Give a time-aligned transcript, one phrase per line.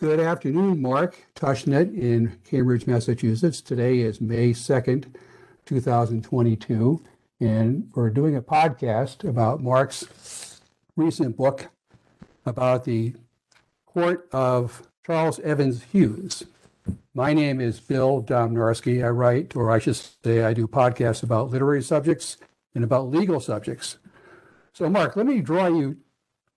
[0.00, 3.60] Good afternoon, Mark Tushnet in Cambridge, Massachusetts.
[3.60, 5.14] Today is May 2nd,
[5.66, 7.02] 2022,
[7.38, 10.62] and we're doing a podcast about Mark's
[10.96, 11.68] recent book
[12.46, 13.12] about the
[13.84, 16.44] court of Charles Evans Hughes.
[17.12, 19.04] My name is Bill Domnarski.
[19.04, 22.38] I write, or I should say, I do podcasts about literary subjects
[22.74, 23.98] and about legal subjects.
[24.72, 25.98] So, Mark, let me draw you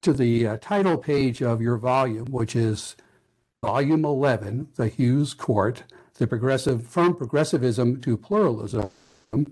[0.01, 2.95] to the uh, title page of your volume, which is
[3.63, 5.83] Volume 11, The Hughes Court,
[6.15, 8.89] the progressive from progressivism to pluralism,
[9.31, 9.47] and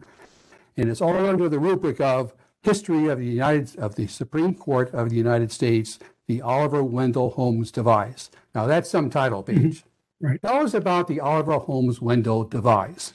[0.76, 5.12] it's all under the rubric of history of the United of the Supreme Court of
[5.12, 8.30] the United States, the Oliver Wendell Holmes Devise.
[8.54, 9.86] Now that's some title page.
[10.20, 10.42] Right.
[10.42, 13.14] Tell us about the Oliver Holmes Wendell Devise.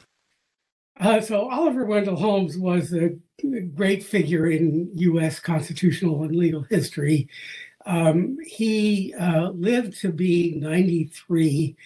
[0.99, 3.11] Uh, so Oliver Wendell Holmes was a
[3.75, 5.41] great figure in U.S.
[5.41, 7.29] constitutional and legal history.
[7.87, 11.77] Um, he uh, lived to be 93.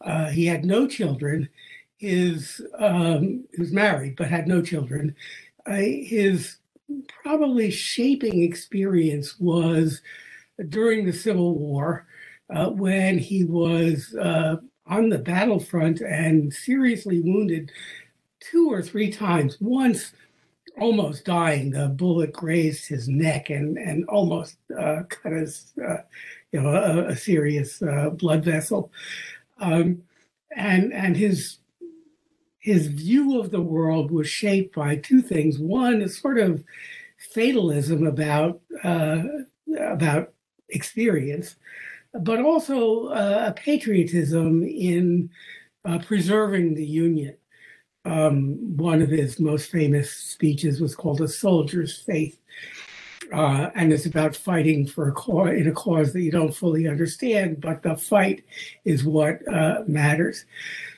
[0.00, 1.48] Uh, he had no children.
[1.96, 5.16] His um, he was married but had no children.
[5.66, 6.58] Uh, his
[7.22, 10.00] probably shaping experience was
[10.68, 12.06] during the Civil War
[12.54, 17.72] uh, when he was uh, on the battlefront and seriously wounded
[18.40, 19.56] two or three times.
[19.60, 20.12] Once
[20.80, 21.70] almost dying.
[21.70, 25.98] The bullet grazed his neck and and almost uh, cut his, uh,
[26.52, 28.92] you know, a, a serious uh, blood vessel.
[29.60, 30.02] Um,
[30.56, 31.58] and and his
[32.58, 35.58] his view of the world was shaped by two things.
[35.58, 36.64] One is sort of
[37.32, 39.22] fatalism about uh,
[39.78, 40.32] about
[40.68, 41.56] experience,
[42.12, 45.30] but also uh, a patriotism in
[45.84, 47.36] uh, preserving the Union.
[48.08, 52.38] Um, one of his most famous speeches was called "A Soldier's Faith,"
[53.32, 56.88] uh, and it's about fighting for a cause in a cause that you don't fully
[56.88, 58.44] understand, but the fight
[58.84, 60.46] is what uh, matters.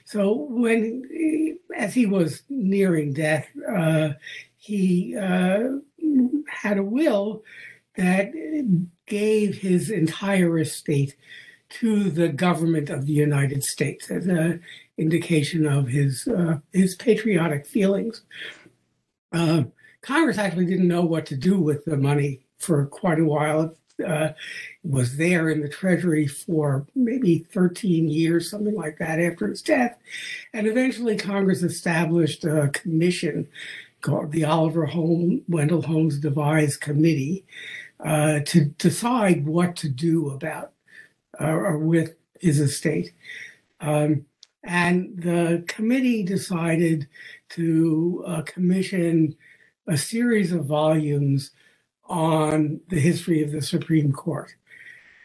[0.04, 4.10] So when, as he was nearing death, uh,
[4.56, 5.78] he uh,
[6.48, 7.42] had a will
[7.96, 8.32] that
[9.06, 11.16] gave his entire estate
[11.70, 14.62] to the government of the United States as an
[15.00, 18.22] indication of his uh, his patriotic feelings.
[19.32, 19.64] Uh,
[20.02, 23.74] Congress actually didn't know what to do with the money for quite a while.
[24.06, 24.30] Uh,
[24.82, 29.98] was there in the Treasury for maybe 13 years, something like that, after his death.
[30.54, 33.46] And eventually, Congress established a commission
[34.00, 37.44] called the Oliver Holmes, Wendell Holmes Devise Committee
[38.02, 40.72] uh, to decide what to do about
[41.38, 43.12] uh, or with his estate.
[43.80, 44.24] Um,
[44.62, 47.08] and the committee decided
[47.50, 49.34] to uh, commission
[49.86, 51.52] a series of volumes
[52.04, 54.54] on the history of the Supreme Court.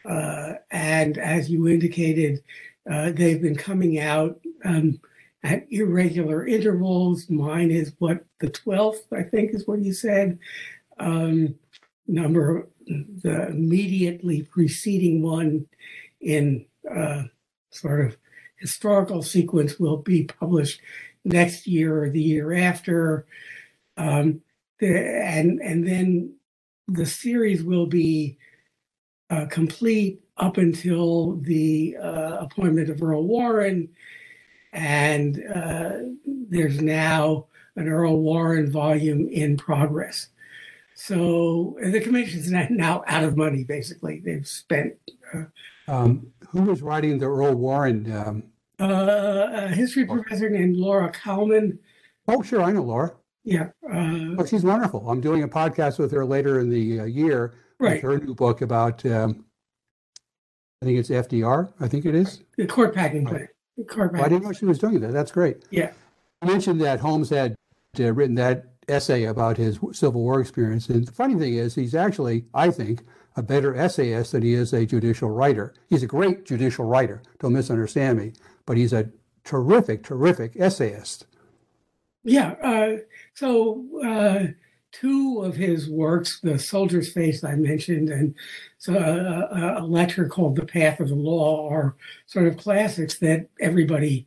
[0.08, 2.42] Uh, and as you indicated,
[2.90, 5.00] uh, they've been coming out um,
[5.42, 7.28] at irregular intervals.
[7.28, 10.38] Mine is what the 12th, I think, is what you said.
[10.98, 11.56] Um,
[12.06, 15.66] number, the immediately preceding one
[16.20, 17.24] in uh,
[17.70, 18.16] sort of
[18.58, 20.80] historical sequence will be published
[21.24, 23.26] next year or the year after.
[23.96, 24.42] Um,
[24.78, 26.34] the, and, and then
[26.88, 28.38] the series will be
[29.30, 33.88] uh, complete up until the uh, appointment of Earl Warren.
[34.72, 35.92] And uh,
[36.26, 40.28] there's now an Earl Warren volume in progress.
[40.94, 44.20] So the commission's now out of money, basically.
[44.20, 44.94] They've spent.
[45.88, 48.12] Um, who was writing the Earl Warren?
[48.12, 48.42] Um...
[48.78, 51.78] Uh, a history professor named Laura Kalman.
[52.28, 53.14] Oh, sure, I know Laura.
[53.44, 53.68] Yeah.
[53.88, 55.08] Uh, oh, she's wonderful.
[55.08, 57.94] I'm doing a podcast with her later in the uh, year right.
[57.94, 59.44] with her new book about um,
[60.82, 61.72] I think it's FDR.
[61.80, 62.42] I think it is.
[62.56, 63.48] The court packing plant.
[63.76, 65.12] The court Well, I didn't know she was doing that.
[65.12, 65.64] That's great.
[65.70, 65.92] Yeah.
[66.42, 67.54] I mentioned that Holmes had
[67.98, 70.88] uh, written that essay about his Civil War experience.
[70.88, 73.02] And the funny thing is, he's actually, I think,
[73.36, 75.74] a better essayist than he is a judicial writer.
[75.88, 77.22] He's a great judicial writer.
[77.38, 78.32] Don't misunderstand me.
[78.64, 79.10] But he's a
[79.44, 81.26] terrific, terrific essayist.
[82.24, 82.54] Yeah.
[82.62, 82.96] Uh,
[83.34, 84.52] so uh,
[84.90, 88.34] two of his works, The Soldier's Faith I mentioned, and
[88.78, 91.94] so uh, a lecture called The Path of the Law, are
[92.26, 94.26] sort of classics that everybody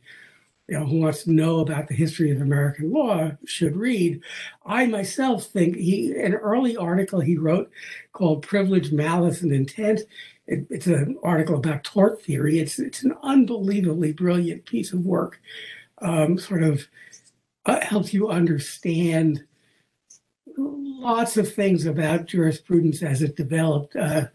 [0.70, 4.22] you know, who wants to know about the history of American law should read.
[4.64, 7.72] I myself think he an early article he wrote
[8.12, 10.02] called "Privilege, Malice, and Intent."
[10.46, 12.60] It, it's an article about tort theory.
[12.60, 15.40] It's it's an unbelievably brilliant piece of work.
[15.98, 16.86] Um, sort of
[17.66, 19.42] uh, helps you understand
[20.56, 24.26] lots of things about jurisprudence as it developed uh,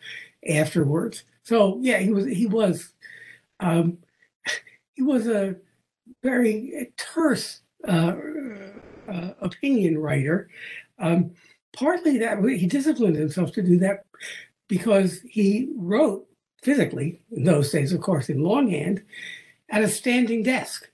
[0.50, 1.24] afterwards.
[1.44, 2.92] So yeah, he was he was
[3.62, 4.00] um,
[4.96, 5.56] he was a
[6.26, 8.16] very terse uh,
[9.08, 10.50] uh, opinion writer.
[11.00, 11.32] Um,
[11.74, 14.06] partly that he disciplined himself to do that
[14.68, 16.26] because he wrote
[16.64, 19.04] physically in those days, of course, in longhand
[19.70, 20.90] at a standing desk.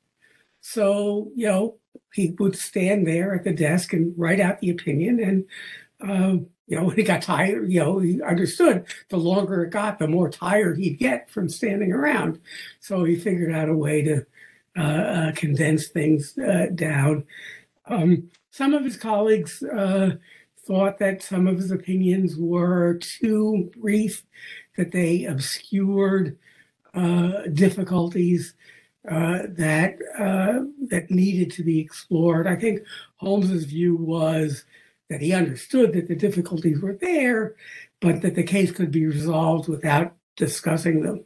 [0.59, 1.77] So you know
[2.13, 5.45] he would stand there at the desk and write out the opinion and.
[6.03, 9.99] Um, you know, when he got tired, you know, he understood the longer it got,
[9.99, 12.39] the more tired he'd get from standing around.
[12.79, 14.25] So he figured out a way to
[14.77, 17.25] uh, uh, condense things uh, down.
[17.87, 20.11] Um, some of his colleagues uh,
[20.65, 24.23] thought that some of his opinions were too brief,
[24.77, 26.37] that they obscured
[27.53, 28.53] difficulties
[29.03, 29.97] that
[30.89, 32.47] that needed to be explored.
[32.47, 32.81] I think
[33.17, 34.63] Holmes's view was
[35.09, 37.55] that he understood that the difficulties were there,
[37.99, 41.25] but that the case could be resolved without discussing them.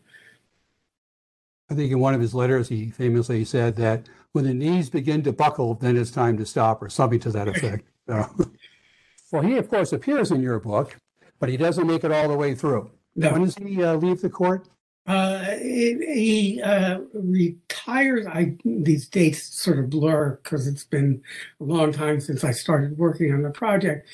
[1.69, 5.23] I think in one of his letters, he famously said that when the knees begin
[5.23, 7.87] to buckle, then it's time to stop, or something to that effect.
[8.07, 8.29] So,
[9.31, 10.95] well, he, of course, appears in your book,
[11.39, 12.91] but he doesn't make it all the way through.
[13.15, 13.31] No.
[13.31, 14.67] When does he uh, leave the court?
[15.07, 18.25] Uh, he uh, retires.
[18.25, 21.21] I these dates sort of blur because it's been
[21.59, 24.07] a long time since I started working on the project.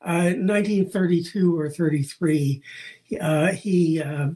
[0.00, 2.62] Uh, 1932 or 33,
[3.20, 4.28] uh, he uh,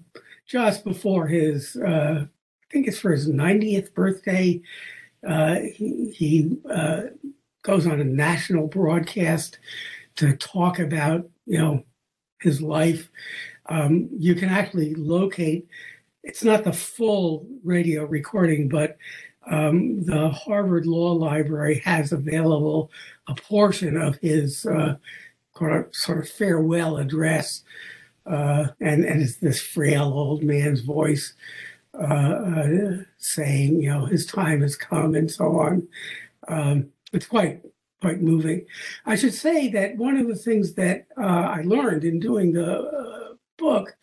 [0.46, 2.26] just before his, uh,
[2.72, 4.60] think it's for his 90th birthday,
[5.26, 7.02] uh, he, he uh,
[7.62, 9.58] goes on a national broadcast
[10.16, 11.84] to talk about you know
[12.40, 13.10] his life.
[13.66, 15.66] Um, you can actually locate
[16.22, 18.96] it's not the full radio recording, but
[19.50, 22.90] um, the Harvard Law Library has available
[23.26, 24.96] a portion of his uh,
[25.92, 27.64] sort of farewell address,
[28.26, 31.34] uh, and and it's this frail old man's voice
[31.98, 35.88] uh, uh, saying, you know, his time has come and so on.
[36.48, 37.62] Um, it's quite
[38.00, 38.66] quite moving.
[39.06, 41.22] I should say that one of the things that uh,
[41.56, 43.96] I learned in doing the uh, book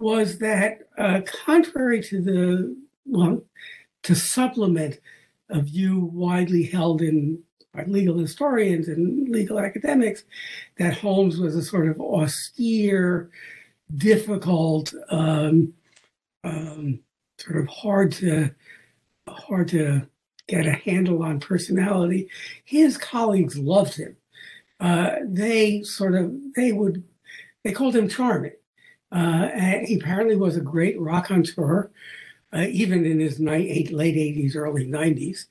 [0.00, 2.76] was that uh, contrary to the
[3.06, 3.42] well,
[4.02, 4.98] to supplement
[5.48, 7.42] a view widely held in
[7.72, 10.24] by legal historians and legal academics
[10.78, 13.30] that Holmes was a sort of austere,
[13.96, 15.72] difficult, um,
[16.44, 17.00] um,
[17.42, 18.50] sort of hard to
[19.28, 20.06] hard to
[20.48, 22.28] get a handle on personality.
[22.64, 24.16] His colleagues loved him.
[24.80, 27.04] Uh, they sort of they would
[27.62, 28.52] they called him charming.
[29.12, 31.90] Uh, and he apparently was a great raconteur,
[32.54, 35.44] uh, even in his ni- late 80s, early 90s.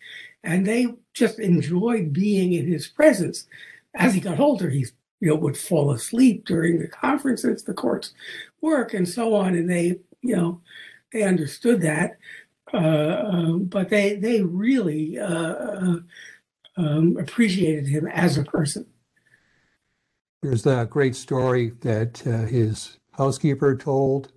[0.44, 3.46] And they just enjoyed being in his presence.
[3.94, 4.88] As he got older, he
[5.20, 8.14] you know, would fall asleep during the conferences, the court's
[8.62, 9.54] work, and so on.
[9.54, 10.60] And they, you know,
[11.12, 12.18] they understood that.
[12.74, 15.98] Uh, um, but they they really uh,
[16.78, 18.86] um, appreciated him as a person.
[20.42, 24.32] There's that great story that uh, his housekeeper told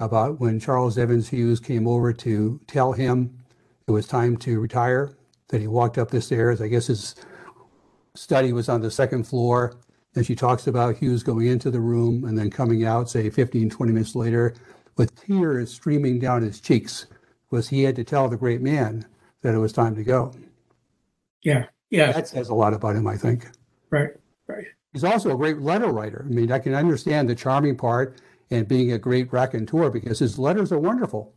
[0.00, 3.38] about when Charles Evans Hughes came over to tell him
[3.86, 5.16] it was time to retire,
[5.48, 6.60] that he walked up the stairs.
[6.60, 7.14] I guess his
[8.14, 9.76] study was on the second floor.
[10.14, 13.70] And she talks about Hughes going into the room and then coming out, say 15,
[13.70, 14.54] 20 minutes later,
[14.98, 17.06] with tears streaming down his cheeks,
[17.50, 19.06] was he had to tell the great man
[19.42, 20.34] that it was time to go.
[21.42, 22.12] Yeah, yeah.
[22.12, 23.48] That says a lot about him, I think.
[23.90, 24.10] Right,
[24.46, 24.66] right.
[24.92, 26.26] He's also a great letter writer.
[26.28, 30.38] I mean, I can understand the charming part and being a great raconteur because his
[30.38, 31.32] letters are wonderful.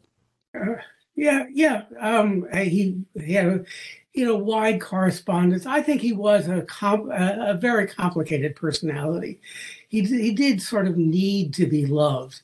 [0.56, 0.76] Uh,
[1.16, 1.84] yeah, yeah.
[2.00, 3.66] Um, he, he had a
[4.14, 5.66] you know wide correspondence.
[5.66, 9.40] I think he was a com- a, a very complicated personality.
[9.88, 12.42] He he did sort of need to be loved,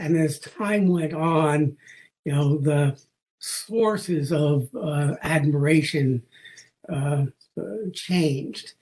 [0.00, 1.76] And as time went on,
[2.24, 2.98] you know, the
[3.38, 6.22] sources of uh, admiration
[6.88, 7.26] uh,
[7.92, 8.72] changed.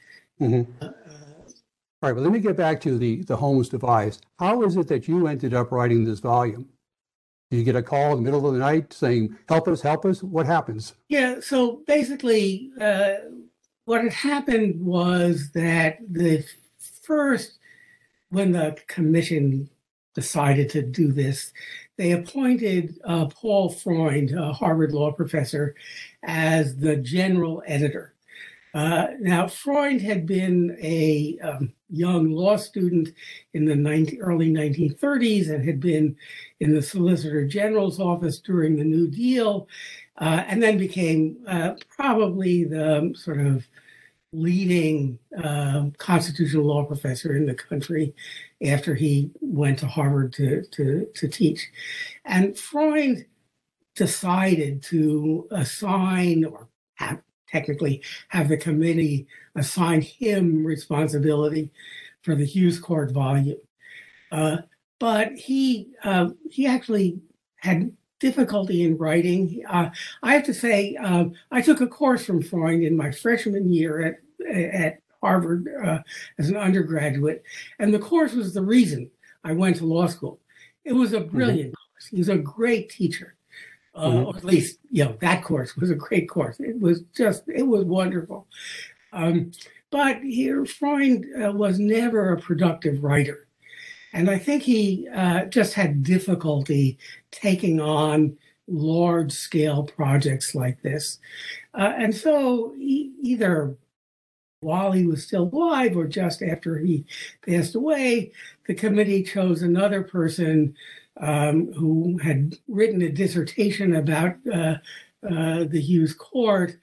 [0.41, 0.67] Mhm.
[0.81, 4.21] All right, but let me get back to the, the Holmes Devise.
[4.39, 6.69] How is it that you ended up writing this volume?
[7.51, 10.05] Do you get a call in the middle of the night saying, help us, help
[10.05, 10.23] us?
[10.23, 10.95] What happens?
[11.09, 13.15] Yeah, so basically, uh,
[13.87, 16.45] what had happened was that the
[17.03, 17.59] first,
[18.29, 19.69] when the commission
[20.19, 21.53] decided to do this,
[21.97, 25.77] they appointed uh, Paul Freund, a Harvard law professor,
[26.25, 28.15] as the general editor.
[28.75, 33.11] Uh, now, Freund had been a um, young law student
[33.55, 36.17] in the 19, early 1930s and had been
[36.59, 39.69] in the Solicitor General's office during the New Deal,
[40.21, 43.67] uh, and then became uh, probably the sort of
[44.33, 48.15] leading uh, constitutional law professor in the country
[48.63, 51.71] after he went to Harvard to, to, to teach.
[52.25, 53.25] And Freund
[53.97, 61.71] decided to assign or have, technically have the committee assign him responsibility
[62.23, 63.59] for the Hughes Court volume.
[64.31, 64.59] Uh,
[65.01, 67.21] but he uh, he actually
[67.57, 69.63] had difficulty in writing.
[69.69, 69.91] Uh,
[70.23, 74.01] I have to say, uh, I took a course from Freund in my freshman year
[74.03, 75.99] at at Harvard uh,
[76.39, 77.43] as an undergraduate,
[77.79, 79.11] and the course was the reason
[79.45, 80.41] I went to law school.
[80.85, 81.93] It was a brilliant mm-hmm.
[81.93, 82.07] course.
[82.07, 83.35] He was a great teacher.
[83.95, 84.27] Uh, mm-hmm.
[84.27, 86.61] or at least, you know, that course was a great course.
[86.61, 88.47] It was just, it was wonderful.
[89.13, 89.51] Um,
[89.91, 93.48] but here, Freund uh, was never a productive writer.
[94.13, 96.99] And I think he uh, just had difficulty
[97.31, 98.37] taking on
[98.67, 101.19] large scale projects like this.
[101.75, 103.77] Uh, and so he, either
[104.61, 107.05] while he was still alive or just after he
[107.47, 108.33] passed away,
[108.67, 110.75] the committee chose another person
[111.21, 114.77] um, who had written a dissertation about uh,
[115.29, 116.77] uh, the Hughes Court,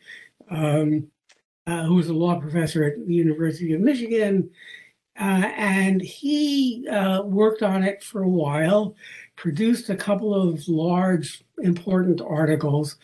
[0.50, 1.08] um,
[1.67, 4.50] uh, who was a law professor at the University of Michigan.
[5.17, 8.95] Uh, and he uh, worked on it for a while,
[9.36, 12.98] produced a couple of large, important articles,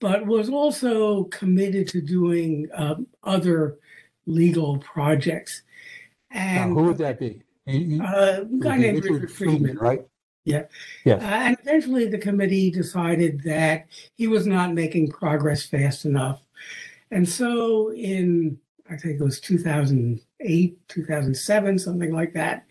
[0.00, 3.78] but was also committed to doing um, other
[4.26, 5.62] legal projects.
[6.30, 7.42] And now, who would that be?
[7.66, 10.04] Uh, a guy named Richard Friedman, right?
[10.44, 10.64] Yeah.
[11.04, 11.22] Yes.
[11.22, 16.42] Uh, and eventually the committee decided that he was not making progress fast enough.
[17.10, 18.58] And so in,
[18.90, 19.40] I think it was
[20.44, 22.66] 2008, 2007, something like that,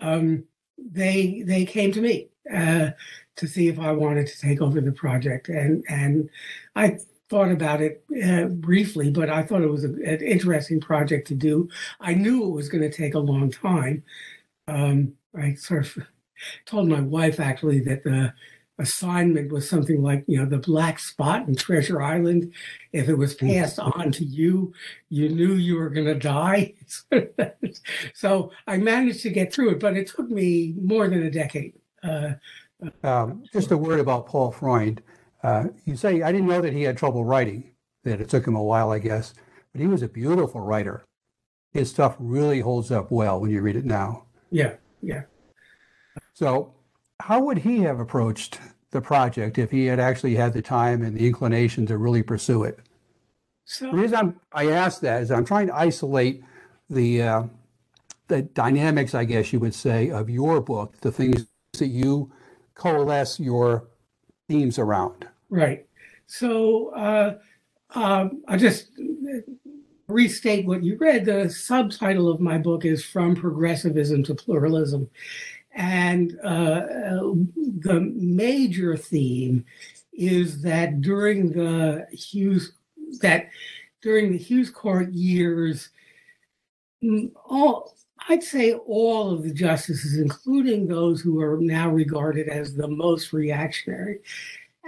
[0.00, 0.44] um,
[0.78, 2.90] they they came to me uh,
[3.36, 5.48] to see if I wanted to take over the project.
[5.48, 6.28] And, and
[6.74, 11.28] I thought about it uh, briefly, but I thought it was a, an interesting project
[11.28, 11.68] to do.
[12.00, 14.02] I knew it was going to take a long time.
[14.68, 16.06] Um, I sort of
[16.66, 18.34] told my wife actually that the
[18.82, 22.52] assignment was something like you know the black spot in treasure island
[22.92, 24.72] if it was passed on to you
[25.08, 26.74] you knew you were going to die
[28.14, 31.72] so i managed to get through it but it took me more than a decade
[32.02, 32.32] uh,
[33.04, 35.02] um, just a word about paul freund
[35.42, 37.72] uh, you say, I didn't know that he had trouble writing,
[38.04, 39.34] that it took him a while, I guess,
[39.72, 41.04] but he was a beautiful writer.
[41.72, 44.26] His stuff really holds up well when you read it now.
[44.50, 45.22] Yeah, yeah.
[46.34, 46.74] So,
[47.20, 48.60] how would he have approached
[48.92, 52.62] the project if he had actually had the time and the inclination to really pursue
[52.62, 52.78] it?
[53.64, 56.42] So, the reason I'm, I ask that is I'm trying to isolate
[56.88, 57.42] the uh,
[58.28, 61.46] the dynamics, I guess you would say, of your book, the things
[61.78, 62.32] that you
[62.74, 63.88] coalesce your
[64.48, 65.26] themes around.
[65.50, 65.86] Right.
[66.26, 67.34] So uh,
[67.94, 68.88] um, I just
[70.08, 71.24] restate what you read.
[71.24, 75.10] The subtitle of my book is From Progressivism to Pluralism.
[75.74, 76.82] And uh,
[77.80, 79.64] the major theme
[80.12, 82.72] is that during the Hughes
[83.20, 83.48] that
[84.02, 85.90] during the Hughes Court years,
[87.02, 87.94] mm, all
[88.28, 93.32] I'd say all of the justices, including those who are now regarded as the most
[93.32, 94.20] reactionary,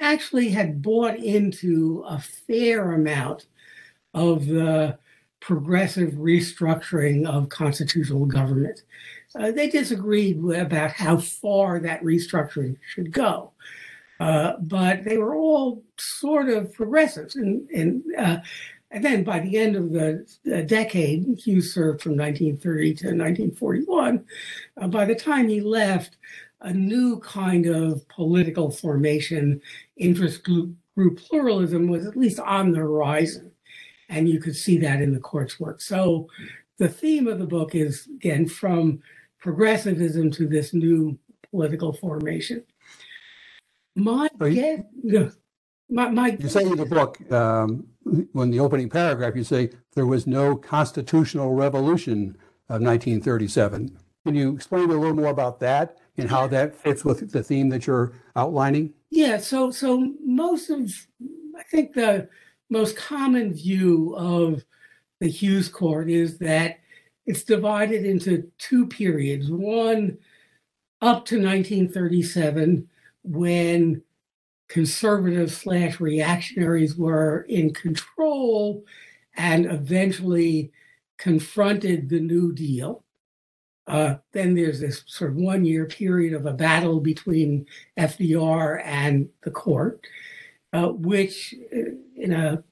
[0.01, 3.47] actually had bought into a fair amount
[4.13, 4.99] of the
[5.41, 8.83] progressive restructuring of constitutional government.
[9.39, 13.53] Uh, they disagreed about how far that restructuring should go.
[14.21, 17.35] Uh, but they were all sort of progressives.
[17.35, 18.39] And, and, uh,
[18.91, 20.25] and then by the end of the,
[20.67, 24.25] decade, Hughes served from 1930 to 1941.
[24.81, 26.17] Uh, by the time he left,
[26.61, 29.61] a new kind of political formation,
[29.97, 33.51] interest group, group pluralism was at least on the horizon.
[34.09, 35.81] And you could see that in the court's work.
[35.81, 36.29] So
[36.79, 39.03] the theme of the book is, again, from
[39.55, 41.19] progressivism to this new
[41.51, 42.65] political formation.
[43.95, 45.37] My, you- guess-
[45.91, 47.87] my, my You say in the book, um,
[48.33, 52.39] when the opening paragraph, you say there was no constitutional revolution
[52.71, 53.99] of 1937.
[54.25, 57.69] Can you explain a little more about that and how that fits with the theme
[57.69, 58.95] that you're outlining?
[59.11, 60.91] Yeah, so so most of
[61.59, 62.29] I think the
[62.71, 64.65] most common view of
[65.21, 66.79] the Hughes Court is that
[67.27, 69.51] it's divided into two periods.
[69.51, 70.19] One
[71.01, 72.89] up to 1937,
[73.23, 74.03] when
[74.69, 78.85] conservatives slash reactionaries were in control
[79.37, 80.73] and eventually
[81.19, 83.05] confronted the New Deal.
[83.87, 87.67] Uh, then there's this sort of one year period of a battle between
[87.99, 90.07] FDR and the court,
[90.73, 92.65] uh, which, uh, in a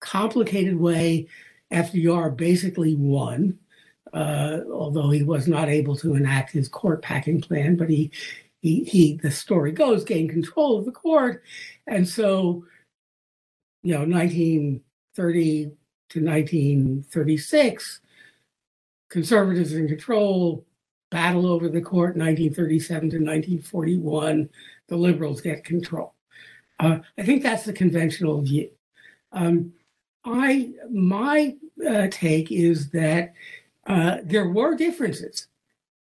[0.00, 1.28] complicated way,
[1.70, 3.58] FDR basically won,
[4.14, 7.76] uh, although he was not able to enact his court packing plan.
[7.76, 8.10] But he,
[8.62, 11.42] he, he, the story goes, gained control of the court,
[11.86, 12.64] and so,
[13.82, 15.64] you know, 1930
[16.10, 18.00] to 1936
[19.10, 20.64] conservatives in control,
[21.10, 24.48] battle over the court 1937 to 1941,
[24.88, 26.14] the liberals get control.
[26.80, 28.70] Uh, I think that's the conventional view.
[29.32, 29.72] Um,
[30.24, 31.54] I my
[31.88, 33.34] uh, take is that
[33.86, 35.48] uh, there were differences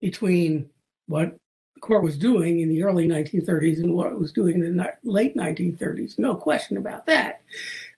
[0.01, 0.69] between
[1.07, 1.35] what
[1.75, 4.93] the court was doing in the early 1930s and what it was doing in the
[5.03, 6.19] late 1930s.
[6.19, 7.41] No question about that.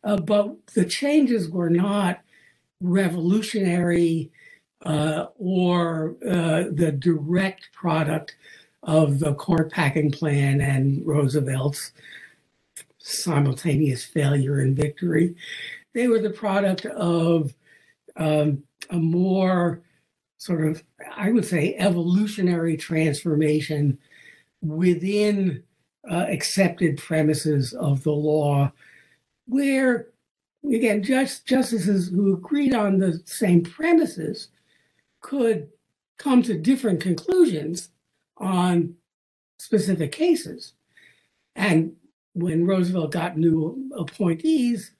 [0.03, 2.19] Uh, but the changes were not
[2.81, 4.31] revolutionary
[4.85, 8.35] uh, or uh, the direct product
[8.83, 11.93] of the court packing plan and Roosevelt's
[12.97, 15.35] simultaneous failure and victory.
[15.93, 17.53] They were the product of
[18.17, 19.81] um, a more
[20.37, 20.83] sort of,
[21.15, 23.97] I would say, evolutionary transformation
[24.61, 25.63] within
[26.09, 28.71] uh, accepted premises of the law,
[29.47, 30.07] where
[30.71, 34.49] again, just justices who agreed on the same premises
[35.21, 35.69] could
[36.17, 37.89] come to different conclusions
[38.37, 38.95] on
[39.57, 40.73] specific cases.
[41.55, 41.95] And
[42.33, 44.91] when Roosevelt got new appointees,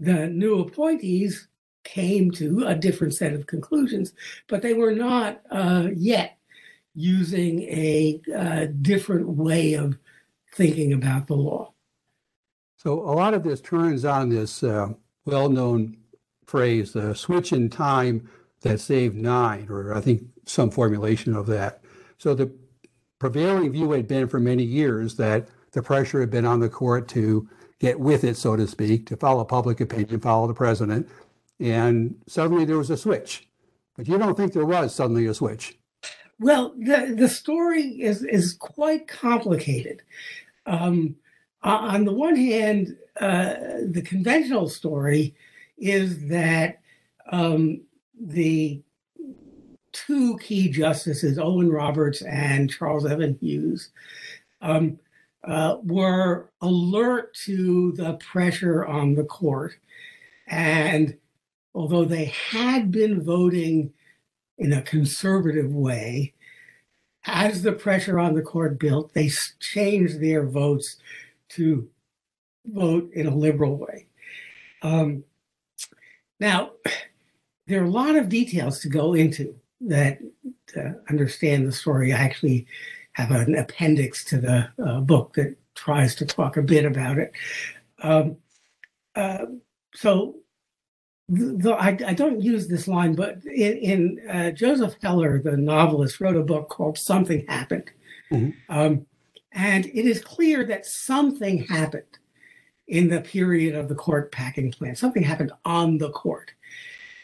[0.00, 1.48] the new appointees
[1.84, 4.12] came to a different set of conclusions,
[4.48, 6.38] but they were not uh, yet
[6.94, 9.96] using a uh, different way of
[10.54, 11.72] thinking about the law.
[12.76, 14.88] So a lot of this turns on this uh,
[15.24, 15.96] well-known
[16.46, 18.28] phrase, the switch in time
[18.60, 21.82] that saved nine, or I think some formulation of that.
[22.18, 22.52] So the
[23.18, 27.08] prevailing view had been for many years that the pressure had been on the court
[27.08, 27.48] to
[27.80, 31.08] get with it, so to speak, to follow public opinion, follow the president.
[31.64, 33.48] And suddenly there was a switch.
[33.96, 35.78] But you don't think there was suddenly a switch.
[36.38, 40.02] Well, the, the story is, is quite complicated.
[40.66, 41.16] Um,
[41.62, 43.54] on the one hand, uh,
[43.88, 45.34] the conventional story
[45.78, 46.80] is that
[47.32, 47.80] um,
[48.20, 48.82] the
[49.92, 53.88] two key justices, Owen Roberts and Charles Evan Hughes,
[54.60, 54.98] um,
[55.44, 59.76] uh, were alert to the pressure on the court.
[60.46, 61.16] And
[61.74, 63.92] although they had been voting
[64.58, 66.32] in a conservative way,
[67.26, 70.96] as the pressure on the court built, they changed their votes
[71.50, 71.88] to
[72.66, 74.06] vote in a liberal way.
[74.82, 75.24] Um,
[76.38, 76.72] now,
[77.66, 80.18] there are a lot of details to go into that
[80.68, 82.12] to understand the story.
[82.12, 82.66] I actually
[83.12, 87.32] have an appendix to the uh, book that tries to talk a bit about it.
[88.02, 88.36] Um,
[89.14, 89.46] uh,
[89.94, 90.36] so,
[91.28, 96.20] the, I, I, don't use this line, but in, in uh, Joseph Heller, the novelist,
[96.20, 97.90] wrote a book called Something Happened.
[98.30, 98.50] Mm-hmm.
[98.68, 99.06] Um,
[99.52, 102.18] and it is clear that something happened
[102.88, 104.96] in the period of the court packing plan.
[104.96, 106.52] Something happened on the court.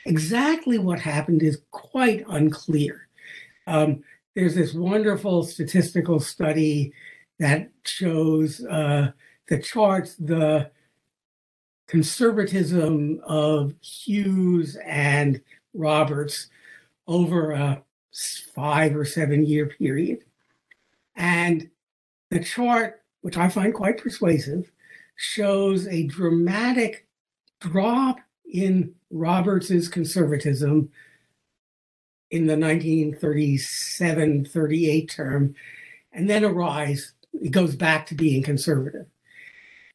[0.07, 3.09] Exactly what happened is quite unclear.
[3.67, 4.03] Um,
[4.35, 6.93] there's this wonderful statistical study
[7.39, 9.13] that shows uh,
[9.49, 10.71] the charts the
[11.91, 15.41] conservatism of Hughes and
[15.75, 16.49] Roberts
[17.09, 17.83] over a
[18.55, 20.25] five or seven year period.
[21.17, 21.69] And
[22.31, 24.71] the chart, which I find quite persuasive,
[25.17, 27.09] shows a dramatic
[27.59, 28.21] drop
[28.53, 30.91] in Roberts's conservatism
[32.31, 35.57] in the 1937 38 term,
[36.13, 37.15] and then a rise.
[37.33, 39.07] It goes back to being conservative.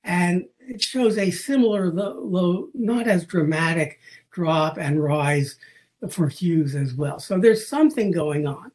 [0.03, 3.99] And it shows a similar, low, not as dramatic
[4.31, 5.57] drop and rise
[6.09, 7.19] for Hughes as well.
[7.19, 8.71] So there's something going on.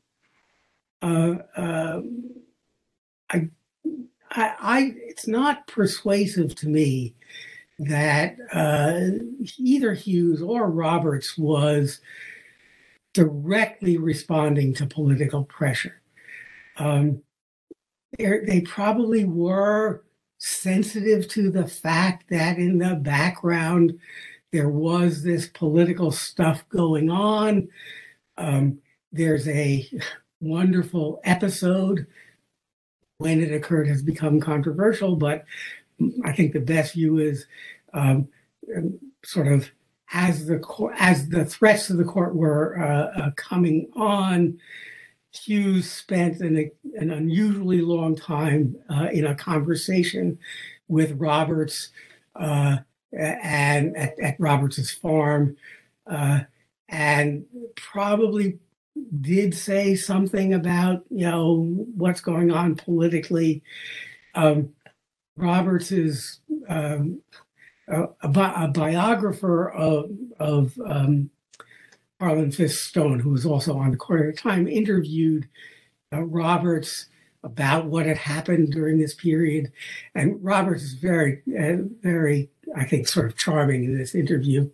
[1.03, 2.01] Uh, uh,
[3.31, 3.49] I,
[4.31, 7.15] I, I, it's not persuasive to me
[7.79, 9.25] that uh,
[9.59, 12.01] either Hughes or Roberts was
[13.15, 16.01] directly responding to political pressure.
[16.77, 17.23] Um,
[18.19, 20.05] they probably were
[20.41, 23.99] sensitive to the fact that in the background
[24.53, 27.69] there was this political stuff going on.
[28.37, 28.79] Um,
[29.13, 29.89] there's a
[30.41, 32.07] wonderful episode
[33.19, 35.45] when it occurred has become controversial, but
[36.25, 37.47] I think the best view is
[37.93, 38.29] um,
[39.23, 39.71] sort of
[40.13, 40.61] as the
[40.99, 44.59] as the threats to the court were uh, uh, coming on.
[45.33, 50.39] Hughes spent an, an unusually long time uh, in a conversation
[50.89, 51.91] with Roberts
[52.35, 52.79] uh,
[53.13, 55.57] and at, at, Roberts's farm,
[56.07, 56.41] uh,
[56.89, 57.45] and
[57.77, 58.59] probably
[59.21, 63.63] did say something about you know what's going on politically.
[64.35, 64.71] Um,
[65.37, 67.21] Roberts is um,
[67.89, 71.31] a, a, biographer of of um,
[72.21, 75.49] Harlan Fiske Stone, who was also on the court at the time, interviewed
[76.13, 77.07] uh, Roberts
[77.43, 79.73] about what had happened during this period,
[80.15, 84.71] and Roberts is very, uh, very, I think, sort of charming in this interview.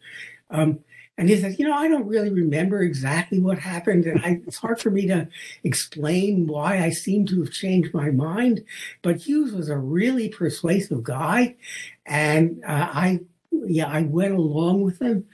[0.50, 0.80] Um,
[1.18, 4.04] and he says, you know, I don't really remember exactly what happened.
[4.04, 5.26] And I, it's hard for me to
[5.64, 8.62] explain why I seem to have changed my mind.
[9.00, 11.56] But Hughes was a really persuasive guy.
[12.04, 15.24] And uh, I, yeah, I went along with him.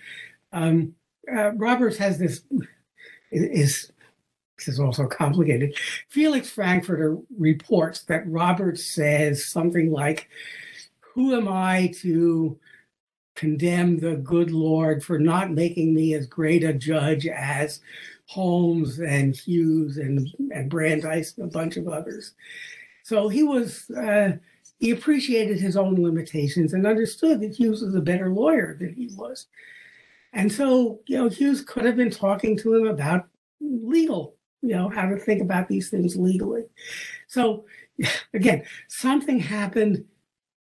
[0.52, 0.94] Um,
[1.34, 2.42] uh, Roberts has this,
[3.30, 3.92] is,
[4.58, 5.74] this is also complicated.
[6.08, 10.28] Felix Frankfurter reports that Roberts says something like,
[11.00, 12.58] who am I to
[13.34, 17.80] condemn the good Lord for not making me as great a judge as
[18.26, 22.32] Holmes and Hughes and, and Brandeis and a bunch of others.
[23.04, 24.36] So he was, uh,
[24.78, 29.08] he appreciated his own limitations and understood that Hughes was a better lawyer than he
[29.14, 29.46] was.
[30.32, 33.28] And so, you know, Hughes could have been talking to him about
[33.60, 36.64] legal, you know, how to think about these things legally.
[37.28, 37.64] So,
[38.34, 40.04] again, something happened,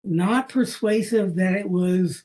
[0.04, 2.24] not persuasive that it was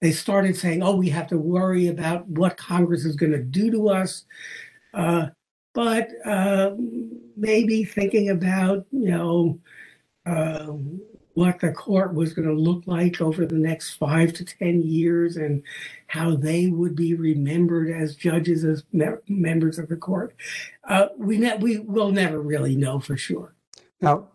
[0.00, 3.70] they started saying, oh, we have to worry about what Congress is going to do
[3.70, 4.24] to us.
[4.92, 5.28] Uh,
[5.74, 6.72] but uh,
[7.36, 9.60] maybe thinking about, you know,
[10.26, 10.72] uh,
[11.36, 15.36] what the court was going to look like over the next five to 10 years
[15.36, 15.62] and
[16.06, 20.34] how they would be remembered as judges, as me- members of the court.
[20.88, 23.54] Uh, we, ne- we will never really know for sure.
[24.00, 24.28] Now,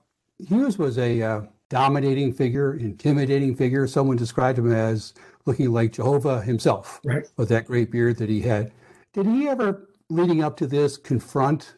[0.48, 3.88] Hughes was a uh, dominating figure, intimidating figure.
[3.88, 5.16] Someone described him as
[5.48, 7.26] looking like Jehovah himself right.
[7.36, 8.72] with that great beard that he had.
[9.12, 11.74] Did he ever, leading up to this, confront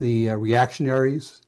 [0.00, 1.40] the uh, reactionaries,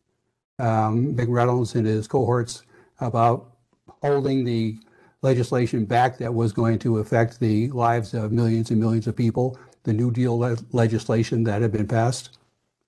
[0.59, 2.63] um, McReynolds and his cohorts,
[3.03, 3.57] about
[4.01, 4.79] holding the
[5.23, 9.59] legislation back that was going to affect the lives of millions and millions of people,
[9.85, 12.39] the New Deal le- legislation that had been passed?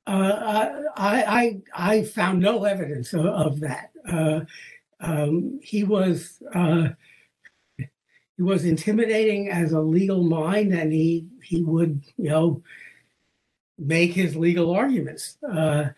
[0.07, 3.91] Uh, I, I, I found no evidence of, of that.
[4.07, 4.41] Uh,
[5.01, 6.89] um, he was uh,
[7.79, 12.63] he was intimidating as a legal mind, and he he would you know
[13.79, 15.39] make his legal arguments.
[15.43, 15.91] Uh,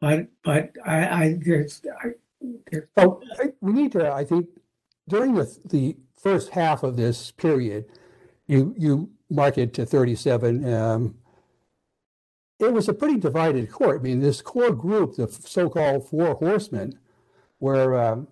[0.00, 1.82] but but I, I there's,
[2.96, 3.20] Oh,
[3.60, 4.48] we need to I think
[5.08, 7.86] during the the first half of this period,
[8.46, 10.72] you you mark it to 37.
[10.72, 11.16] Um,
[12.58, 14.00] it was a pretty divided court.
[14.00, 16.98] I mean, this core group, the so-called Four Horsemen,
[17.60, 18.28] were um,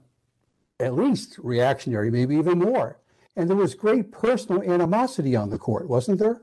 [0.80, 2.98] at least reactionary, maybe even more.
[3.36, 6.40] And there was great personal animosity on the court, wasn't there?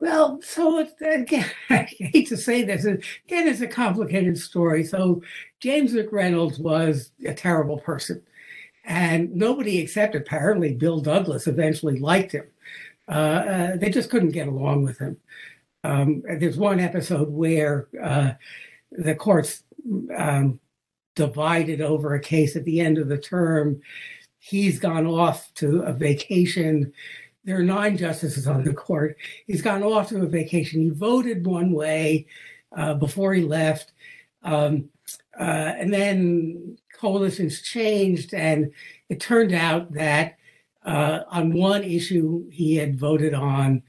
[0.00, 2.84] Well, so again, I hate to say this.
[2.84, 3.02] Again,
[3.48, 4.84] it's a complicated story.
[4.84, 5.22] So
[5.60, 8.22] James McReynolds was a terrible person,
[8.84, 12.46] and nobody except apparently Bill Douglas eventually liked him.
[13.08, 15.16] Uh, uh, they just couldn't get along with him.
[15.84, 18.32] Um, there's one episode where uh,
[18.92, 19.64] the courts
[20.16, 20.60] um,
[21.14, 23.82] divided over a case at the end of the term,
[24.42, 26.94] He's gone off to a vacation.
[27.44, 29.16] There are nine justices on the court.
[29.46, 30.82] He's gone off to a vacation.
[30.82, 32.26] He voted one way
[32.76, 33.92] uh, before he left.
[34.42, 34.90] Um,
[35.38, 38.72] uh, and then coalitions changed, and
[39.08, 40.36] it turned out that
[40.84, 43.82] uh, on one issue he had voted on,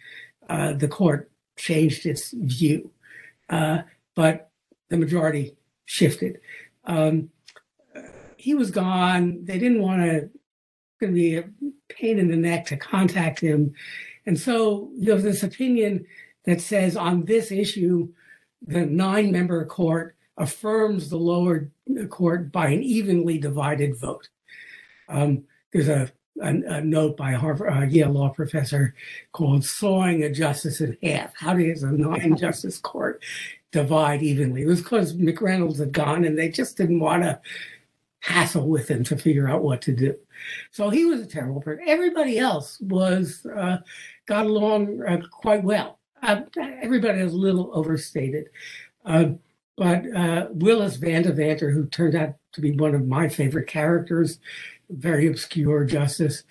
[0.49, 2.91] uh, the court changed its view.
[3.49, 3.81] Uh,
[4.15, 4.49] but
[4.89, 6.39] the majority shifted.
[6.85, 7.29] Um,
[8.37, 9.43] he was gone.
[9.43, 10.29] They didn't want to
[11.01, 11.49] going to be a
[11.89, 13.73] pain in the neck to contact him.
[14.25, 16.05] And so there's this opinion
[16.45, 18.09] that says on this issue,
[18.65, 21.69] the nine member court affirms the lower
[22.09, 24.29] court by an evenly divided vote.
[25.09, 26.11] Um, there's a,
[26.41, 28.95] a, a, note by a Harvard, uh, Yale law professor
[29.31, 31.35] called Sawing a Justice in Half.
[31.35, 33.21] How does a nine justice court
[33.71, 34.61] divide evenly?
[34.61, 37.41] It was because McReynolds had gone and they just didn't want to
[38.21, 40.15] hassle with him to figure out what to do.
[40.71, 41.83] So he was a terrible person.
[41.87, 43.77] Everybody else was uh,
[44.25, 45.99] got along uh, quite well.
[46.21, 46.41] Uh,
[46.81, 48.49] everybody is a little overstated.
[49.05, 49.25] Uh,
[49.77, 54.39] but uh, Willis Van Devanter, who turned out to be one of my favorite characters,
[54.89, 56.43] very obscure justice,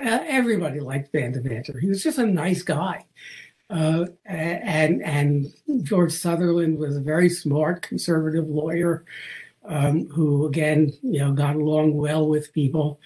[0.00, 1.78] uh, everybody liked Van Devanter.
[1.78, 3.06] He was just a nice guy.
[3.70, 5.46] Uh, and and
[5.82, 9.04] George Sutherland was a very smart conservative lawyer
[9.64, 13.00] um, who, again, you know, got along well with people.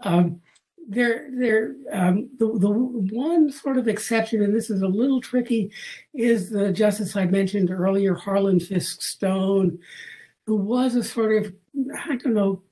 [0.00, 0.40] Um,
[0.88, 5.70] there, there, um, the the one sort of exception, and this is a little tricky,
[6.14, 9.78] is the justice I mentioned earlier, Harlan Fiske Stone,
[10.46, 11.54] who was a sort of
[12.08, 12.62] I don't know,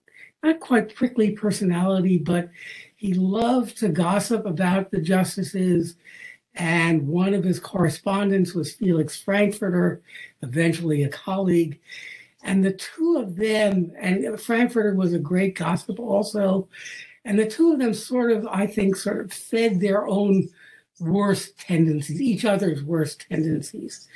[0.43, 2.51] not quite prickly personality, but
[2.97, 5.95] he loved to gossip about the justices.
[6.55, 10.03] And one of his correspondents was Felix Frankfurter,
[10.43, 11.79] eventually a colleague.
[12.43, 16.69] And the two of them, and Frankfurter was a great gossip also,
[17.25, 20.49] and the two of them sort of, I think, sort of fed their own
[21.01, 24.09] worst tendencies, each other's worst tendencies.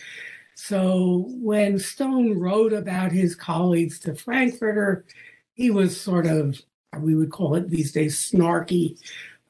[0.54, 5.04] So when Stone wrote about his colleagues to Frankfurter,
[5.54, 6.60] he was sort of,
[6.98, 8.98] we would call it these days, snarky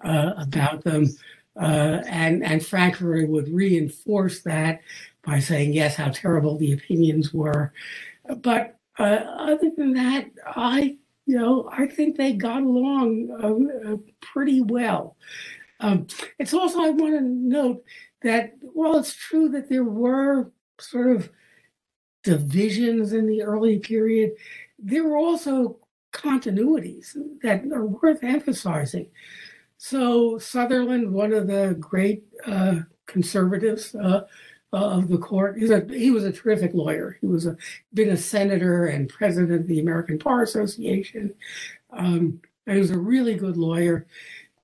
[0.02, 1.08] uh, about them.
[1.54, 4.80] Uh, and, and Frankfurter would reinforce that
[5.24, 7.72] by saying, yes, how terrible the opinions were.
[8.42, 13.96] But uh, other than that, I you know, I think they got along uh, uh,
[14.20, 15.16] pretty well.
[15.80, 16.06] Um,
[16.38, 17.84] it's also, I want to note
[18.22, 21.30] that while it's true that there were sort of
[22.22, 24.32] divisions in the early period,
[24.78, 25.78] there were also
[26.12, 29.10] continuities that are worth emphasizing.
[29.78, 34.22] So, Sutherland, one of the great uh, conservatives, uh,
[34.72, 35.62] of the court.
[35.62, 37.18] A, he was a terrific lawyer.
[37.20, 37.56] He was a,
[37.92, 41.34] been a senator and president of the American Bar Association.
[41.90, 44.06] Um, he was a really good lawyer.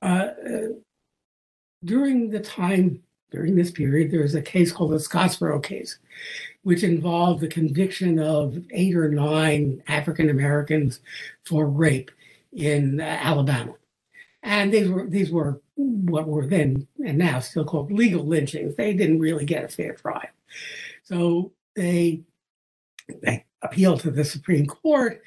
[0.00, 0.68] Uh, uh,
[1.84, 5.98] during the time, during this period, there was a case called the Scottsboro case,
[6.62, 11.00] which involved the conviction of eight or nine African Americans
[11.44, 12.10] for rape
[12.52, 13.74] in Alabama.
[14.42, 18.74] And these were these were what were then and now still called legal lynchings.
[18.76, 20.28] They didn't really get a fair trial.
[21.04, 22.22] So they,
[23.22, 25.22] they appealed to the Supreme Court,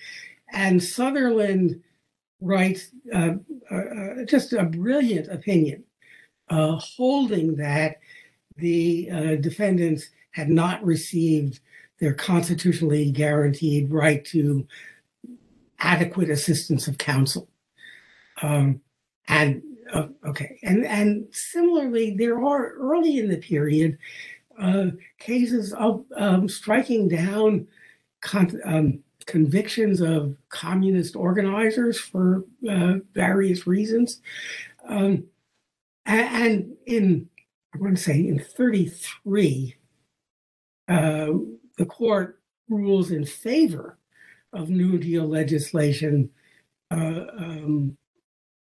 [0.52, 1.82] and Sutherland
[2.42, 3.36] writes uh,
[3.72, 5.84] uh, uh, just a brilliant opinion
[6.50, 8.00] uh, holding that
[8.58, 11.60] the uh, defendants had not received
[12.00, 14.68] their constitutionally guaranteed right to
[15.80, 17.48] adequate assistance of counsel.
[18.42, 18.82] Um,
[19.28, 19.62] and
[19.92, 23.98] uh, okay, and and similarly, there are early in the period
[24.60, 24.88] uh,
[25.20, 27.68] cases of um, striking down
[28.22, 34.22] con- um, convictions of communist organizers for uh, various reasons,
[34.88, 35.24] um,
[36.06, 37.30] and, and, in
[37.74, 39.76] I want to say in '33,
[40.88, 41.28] uh,
[41.78, 43.98] the court rules in favor
[44.54, 46.30] of New Deal legislation.
[46.90, 47.98] Uh, um,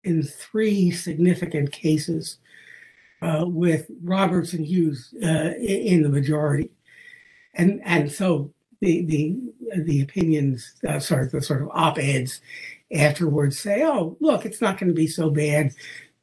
[0.04, 2.38] in three significant cases,
[3.22, 6.72] uh, with Roberts and Hughes uh, in the majority,
[7.54, 9.38] and and so the the
[9.84, 12.42] the opinions, uh, sorry, the sort of op eds
[12.94, 15.74] afterwards say, oh, look, it's not going to be so bad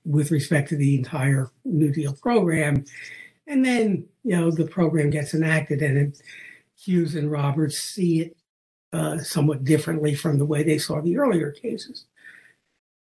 [0.05, 2.85] with respect to the entire New Deal program,
[3.47, 6.23] and then you know the program gets enacted, and it,
[6.79, 8.37] Hughes and Roberts see it
[8.93, 12.07] uh, somewhat differently from the way they saw the earlier cases.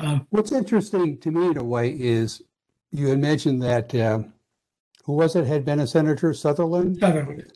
[0.00, 2.42] Uh, what's interesting to me in a way is
[2.90, 4.20] you had mentioned that uh,
[5.04, 6.98] who was it had been a senator Sutherland.
[6.98, 7.52] Sutherland.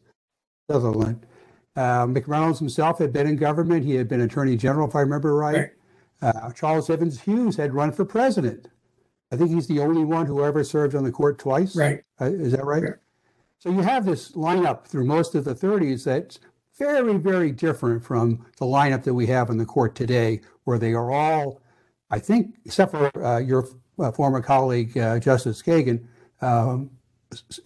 [0.71, 1.27] Sutherland.
[1.77, 3.85] Uh, McReynolds himself had been in government.
[3.85, 5.57] He had been attorney general, if I remember right.
[5.57, 5.71] right.
[6.21, 8.69] Uh, Charles Evans Hughes had run for president.
[9.31, 11.77] I think he's the only one who ever served on the court twice.
[11.77, 12.03] Right.
[12.21, 12.83] Uh, is that right?
[12.83, 12.93] right?
[13.59, 16.41] So you have this lineup through most of the 30s that's
[16.79, 20.95] very, very different from the lineup that we have in the court today, where they
[20.95, 21.61] are all,
[22.11, 23.69] I think, except for uh, your
[23.99, 26.05] uh, former colleague, uh, Justice Kagan,
[26.41, 26.91] um,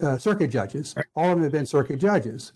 [0.01, 0.95] uh, circuit judges.
[1.15, 2.51] All of them have been circuit judges.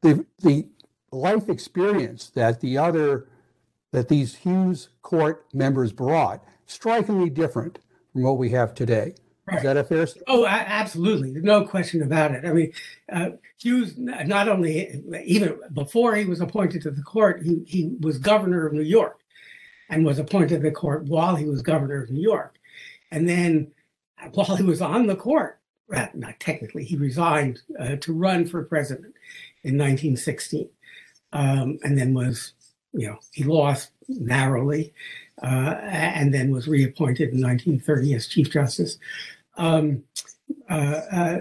[0.00, 0.66] The, the
[1.10, 3.28] life experience that the other,
[3.92, 7.78] that these Hughes court members brought, strikingly different
[8.12, 9.14] from what we have today.
[9.44, 9.58] Right.
[9.58, 10.28] Is that a fair statement?
[10.28, 11.32] Oh, absolutely.
[11.32, 12.46] There's no question about it.
[12.46, 12.72] I mean,
[13.12, 18.18] uh, Hughes, not only, even before he was appointed to the court, he, he was
[18.18, 19.21] governor of New York
[19.92, 22.58] and was appointed to the court while he was governor of New York.
[23.12, 23.70] And then
[24.32, 28.64] while he was on the court, well, not technically, he resigned uh, to run for
[28.64, 29.14] president
[29.62, 30.68] in 1916
[31.34, 32.54] um, and then was,
[32.94, 34.94] you know, he lost narrowly
[35.42, 38.98] uh, and then was reappointed in 1930 as Chief Justice.
[39.56, 40.02] Um,
[40.70, 41.38] uh, uh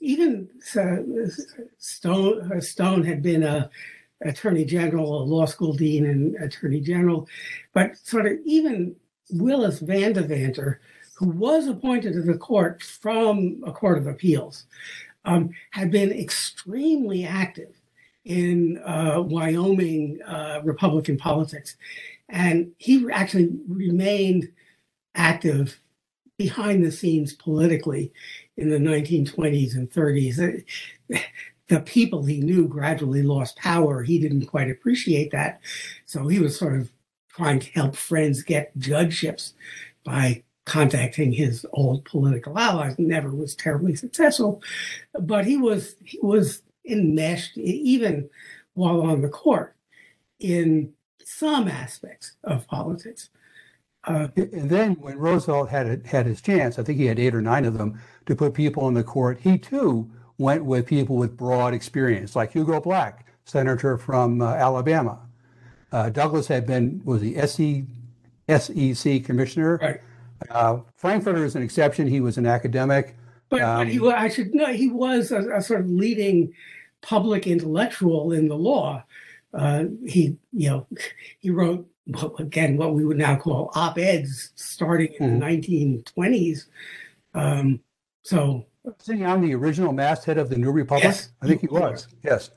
[0.00, 0.96] even uh,
[1.78, 3.70] Stone, uh, Stone had been a
[4.24, 7.28] attorney general, a law school dean, and attorney general,
[7.72, 8.94] but sort of even
[9.30, 10.78] Willis Van Devanter,
[11.14, 14.66] who was appointed to the court from a court of appeals,
[15.24, 17.74] um, had been extremely active
[18.24, 21.76] in uh, Wyoming uh, Republican politics.
[22.28, 24.50] And he actually remained
[25.14, 25.80] active
[26.38, 28.12] behind the scenes politically
[28.56, 30.64] in the 1920s and 30s.
[31.68, 34.02] The people he knew gradually lost power.
[34.02, 35.60] He didn't quite appreciate that.
[36.04, 36.92] So he was sort of
[37.28, 39.54] trying to help friends get judgeships
[40.04, 42.98] by contacting his old political allies.
[42.98, 44.62] Never was terribly successful,
[45.18, 48.28] but he was he was enmeshed even
[48.74, 49.76] while on the court
[50.38, 50.92] in
[51.24, 53.30] some aspects of politics.
[54.04, 57.42] Uh, and then when Roosevelt had had his chance, I think he had eight or
[57.42, 59.38] nine of them to put people on the court.
[59.40, 60.10] He too
[60.42, 65.20] went with people with broad experience, like Hugo Black, senator from uh, Alabama.
[65.92, 67.86] Uh, Douglas had been was the SE,
[68.48, 69.78] SEC commissioner.
[69.80, 70.00] Right.
[70.50, 72.08] Uh, Frankfurter is an exception.
[72.08, 73.16] He was an academic.
[73.48, 76.52] But, um, but he, I should know he was a, a, sort of leading
[77.02, 79.04] public intellectual in the law.
[79.54, 80.86] Uh, he, you know,
[81.38, 85.60] he wrote well, again what we would now call op-eds starting in mm-hmm.
[85.60, 86.66] the 1920s.
[87.34, 87.80] Um,
[88.22, 91.04] so, was he on the original masthead of the New Republic?
[91.04, 92.08] Yes, I think he was.
[92.22, 92.50] Yes.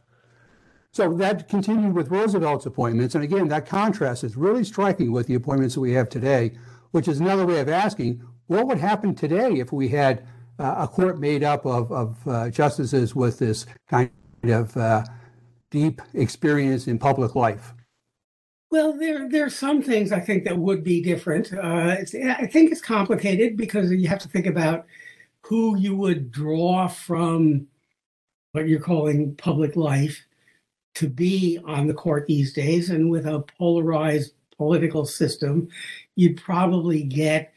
[0.91, 5.35] So that continued with Roosevelt's appointments, and again, that contrast is really striking with the
[5.35, 6.53] appointments that we have today,
[6.91, 10.25] which is another way of asking what would happen today if we had
[10.57, 14.09] uh, a court made up of, of uh, justices with this kind
[14.43, 15.03] of uh,
[15.69, 17.73] deep experience in public life?
[18.71, 21.53] Well, there there are some things I think that would be different.
[21.53, 24.85] Uh, I think it's complicated because you have to think about
[25.45, 27.67] who you would draw from
[28.53, 30.25] what you're calling public life
[30.95, 35.67] to be on the court these days, and with a polarized political system,
[36.15, 37.53] you'd probably get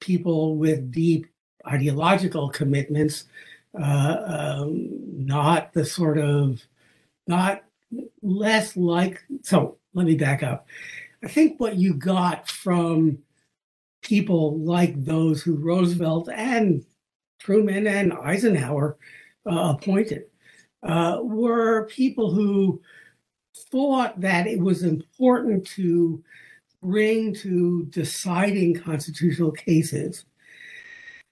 [0.00, 1.26] people with deep
[1.66, 3.26] ideological commitments
[3.78, 4.88] uh, um,
[5.26, 6.60] not the sort of,
[7.26, 7.62] not
[8.22, 10.66] less like, so let me back up.
[11.22, 13.18] I think what you got from
[14.02, 16.84] people like those who Roosevelt and
[17.38, 18.96] Truman and Eisenhower
[19.46, 20.24] uh, appointed
[20.82, 22.80] uh, were people who
[23.70, 26.22] thought that it was important to
[26.82, 30.24] bring to deciding constitutional cases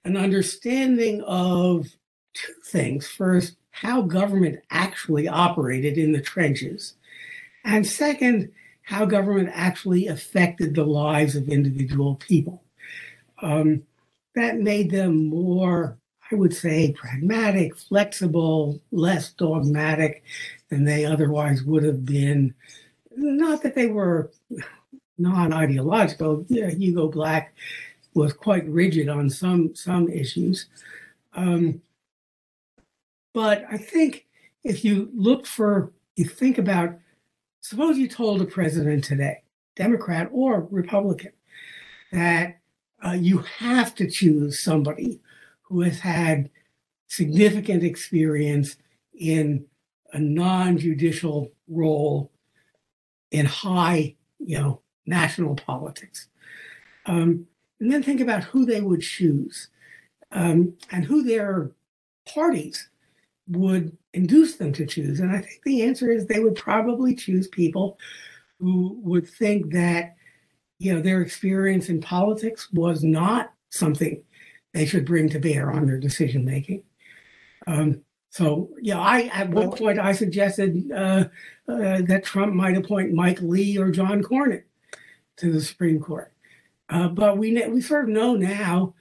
[0.03, 1.87] an understanding of
[2.33, 3.07] two things.
[3.07, 6.95] First, how government actually operated in the trenches.
[7.63, 12.63] And second, how government actually affected the lives of individual people.
[13.41, 13.83] Um,
[14.37, 15.97] that made them more,
[16.31, 20.23] I would say, pragmatic, flexible, less dogmatic
[20.69, 22.53] than they otherwise would have been.
[23.15, 24.31] Not that they were
[25.17, 26.45] non ideological.
[26.47, 27.55] Yeah, Hugo Black
[28.13, 30.67] was quite rigid on some some issues.
[31.33, 31.81] Um,
[33.33, 34.27] but I think
[34.63, 36.97] if you look for, you think about,
[37.61, 39.43] suppose you told a president today,
[39.75, 41.31] Democrat or Republican,
[42.11, 42.59] that
[43.05, 45.21] uh, you have to choose somebody
[45.61, 46.49] who has had
[47.07, 48.77] significant experience
[49.13, 49.65] in
[50.13, 52.31] a non-judicial role
[53.31, 56.27] in high, you know, national politics.
[57.05, 57.47] Um,
[57.79, 59.69] and then think about who they would choose
[60.31, 61.71] um, and who their
[62.25, 62.89] parties
[63.47, 65.19] would induce them to choose?
[65.19, 67.97] And I think the answer is they would probably choose people
[68.59, 70.15] who would think that,
[70.79, 74.23] you know, their experience in politics was not something
[74.73, 76.83] they should bring to bear on their decision making.
[77.65, 81.25] Um, So, yeah, I at one point I suggested uh,
[81.67, 84.63] uh, that Trump might appoint Mike Lee or John Cornyn
[85.37, 86.31] to the Supreme Court.
[86.89, 88.93] Uh, but we we sort of know now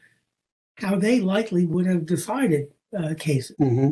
[0.77, 3.57] how they likely would have decided uh, cases.
[3.61, 3.91] Mm-hmm.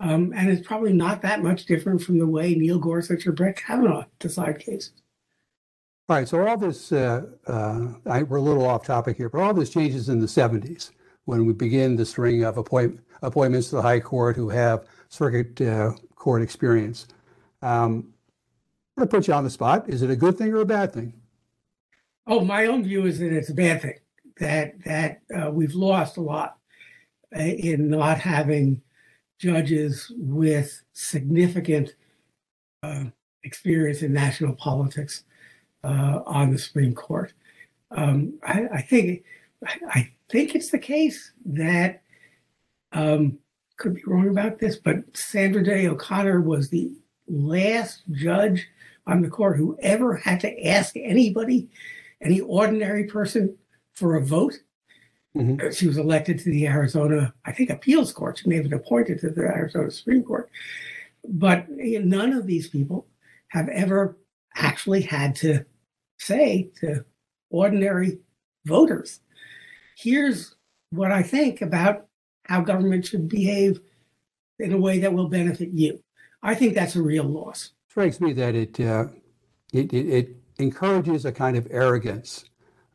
[0.00, 3.56] Um, and it's probably not that much different from the way Neil Gorsuch or Brett
[3.56, 4.92] Kavanaugh decide cases.
[6.06, 9.40] All right, so all this, uh, uh, I, we're a little off topic here, but
[9.40, 10.90] all this changes in the 70s
[11.24, 15.58] when we begin the string of appoint, appointments to the High Court who have circuit
[15.62, 17.06] uh, court experience.
[17.62, 18.12] Um,
[18.98, 19.88] I'm going to put you on the spot.
[19.88, 21.14] Is it a good thing or a bad thing?
[22.26, 23.98] Oh, my own view is that it's a bad thing.
[24.40, 26.58] That that uh, we've lost a lot
[27.34, 28.82] uh, in not having
[29.38, 31.94] judges with significant
[32.82, 33.04] uh,
[33.42, 35.24] experience in national politics
[35.84, 37.32] uh, on the Supreme Court.
[37.90, 39.24] Um, I, I, think
[39.88, 42.02] I think it's the case that
[42.92, 43.38] um,
[43.76, 46.92] could be wrong about this, but Sandra Day O'Connor was the
[47.28, 48.66] last judge
[49.06, 51.68] on the court who ever had to ask anybody
[52.20, 53.56] any ordinary person
[53.92, 54.54] for a vote.
[55.36, 55.70] Mm-hmm.
[55.72, 58.38] She was elected to the Arizona, I think, appeals court.
[58.38, 60.48] She may have been appointed to the Arizona Supreme Court.
[61.26, 63.06] But none of these people
[63.48, 64.16] have ever
[64.56, 65.64] actually had to
[66.18, 67.04] say to
[67.50, 68.18] ordinary
[68.64, 69.20] voters,
[69.96, 70.54] here's
[70.90, 72.06] what I think about
[72.44, 73.80] how government should behave
[74.58, 76.02] in a way that will benefit you.
[76.42, 77.72] I think that's a real loss.
[77.88, 79.06] Strikes me that it, uh,
[79.72, 82.44] it, it, it encourages a kind of arrogance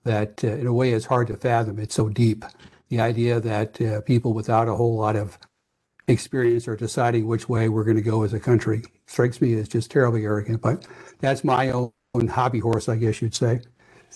[0.03, 1.79] that, uh, in a way, is hard to fathom.
[1.79, 2.45] It's so deep.
[2.89, 5.37] The idea that uh, people without a whole lot of
[6.07, 9.67] experience are deciding which way we're going to go as a country strikes me as
[9.67, 10.61] just terribly arrogant.
[10.61, 10.87] But
[11.19, 13.61] that's my own hobby horse, I guess you'd say.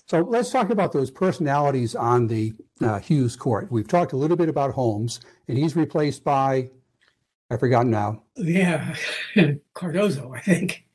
[0.08, 3.72] So let's talk about those personalities on the uh, Hughes court.
[3.72, 6.70] We've talked a little bit about Holmes, and he's replaced by,
[7.50, 8.24] I forgot now.
[8.36, 8.96] Yeah,
[9.74, 10.86] Cardozo, I think.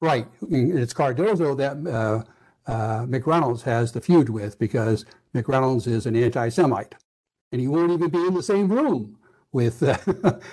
[0.00, 0.26] Right.
[0.50, 2.24] It's Cardozo that uh,
[2.70, 6.94] uh, McReynolds has the feud with because McReynolds is an anti-Semite,
[7.52, 9.16] and he won't even be in the same room
[9.52, 9.96] with uh,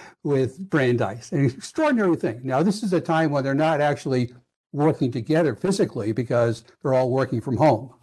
[0.24, 1.32] with Brandeis.
[1.34, 2.42] An extraordinary thing.
[2.44, 4.32] Now, this is a time when they're not actually
[4.74, 7.94] working together physically because they're all working from home.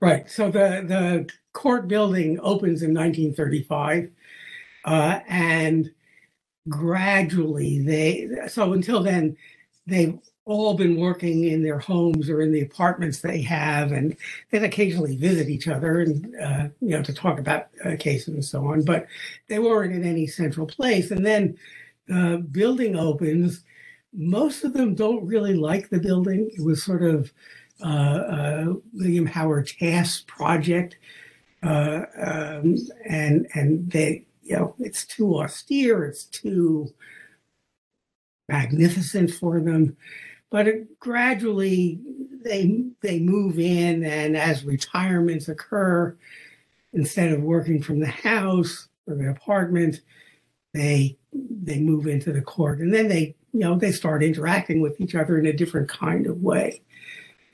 [0.00, 0.28] Right.
[0.30, 4.10] So the the court building opens in 1935,
[4.84, 5.90] uh, and
[6.68, 8.48] gradually they.
[8.48, 9.36] So until then,
[9.86, 14.16] they've all been working in their homes or in the apartments they have, and
[14.50, 18.44] they occasionally visit each other and uh, you know to talk about uh, cases and
[18.44, 18.82] so on.
[18.82, 19.06] But
[19.48, 21.10] they weren't in any central place.
[21.10, 21.56] And then
[22.06, 23.64] the building opens.
[24.16, 26.50] Most of them don't really like the building.
[26.56, 27.32] It was sort of
[27.82, 30.96] uh, uh William Howard Taft's project,
[31.62, 36.04] uh, um, and and they you know it's too austere.
[36.04, 36.92] It's too
[38.48, 39.96] magnificent for them
[40.50, 42.00] but it, gradually
[42.44, 46.16] they they move in and as retirements occur
[46.92, 50.00] instead of working from the house or the apartment
[50.72, 55.00] they they move into the court and then they you know they start interacting with
[55.00, 56.82] each other in a different kind of way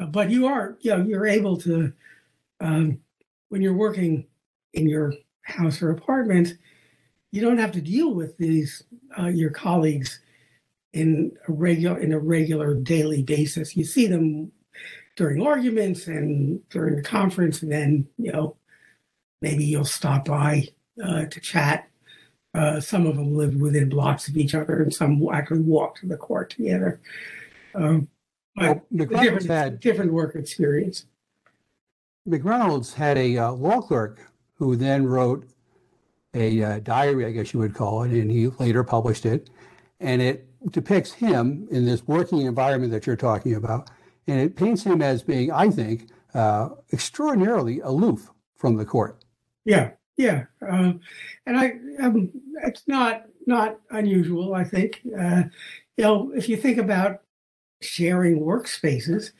[0.08, 1.92] but you are you know you're able to
[2.60, 2.98] um,
[3.48, 4.26] when you're working
[4.74, 6.56] in your house or apartment
[7.32, 8.84] you don't have to deal with these
[9.18, 10.20] uh, your colleagues
[10.92, 13.76] in a regular in a regular daily basis.
[13.76, 14.52] You see them
[15.16, 18.56] during arguments and during the conference, and then you know
[19.40, 20.68] maybe you'll stop by
[21.02, 21.88] uh, to chat.
[22.54, 26.06] Uh, some of them lived within blocks of each other, and some actually walked to
[26.06, 27.00] the court together.
[27.74, 28.08] Um,
[28.54, 31.06] but well, different, had, different work experience.
[32.28, 34.20] McReynolds had a uh, law clerk
[34.54, 35.48] who then wrote
[36.34, 39.50] a uh, diary, I guess you would call it, and he later published it.
[40.00, 43.90] And it depicts him in this working environment that you're talking about,
[44.26, 49.24] and it paints him as being, I think, uh, extraordinarily aloof from the court.
[49.64, 50.92] Yeah, yeah, uh,
[51.46, 52.30] and I, um,
[52.64, 54.54] it's not not unusual.
[54.54, 55.44] I think, uh,
[55.96, 57.22] you know, if you think about
[57.80, 59.32] sharing workspaces,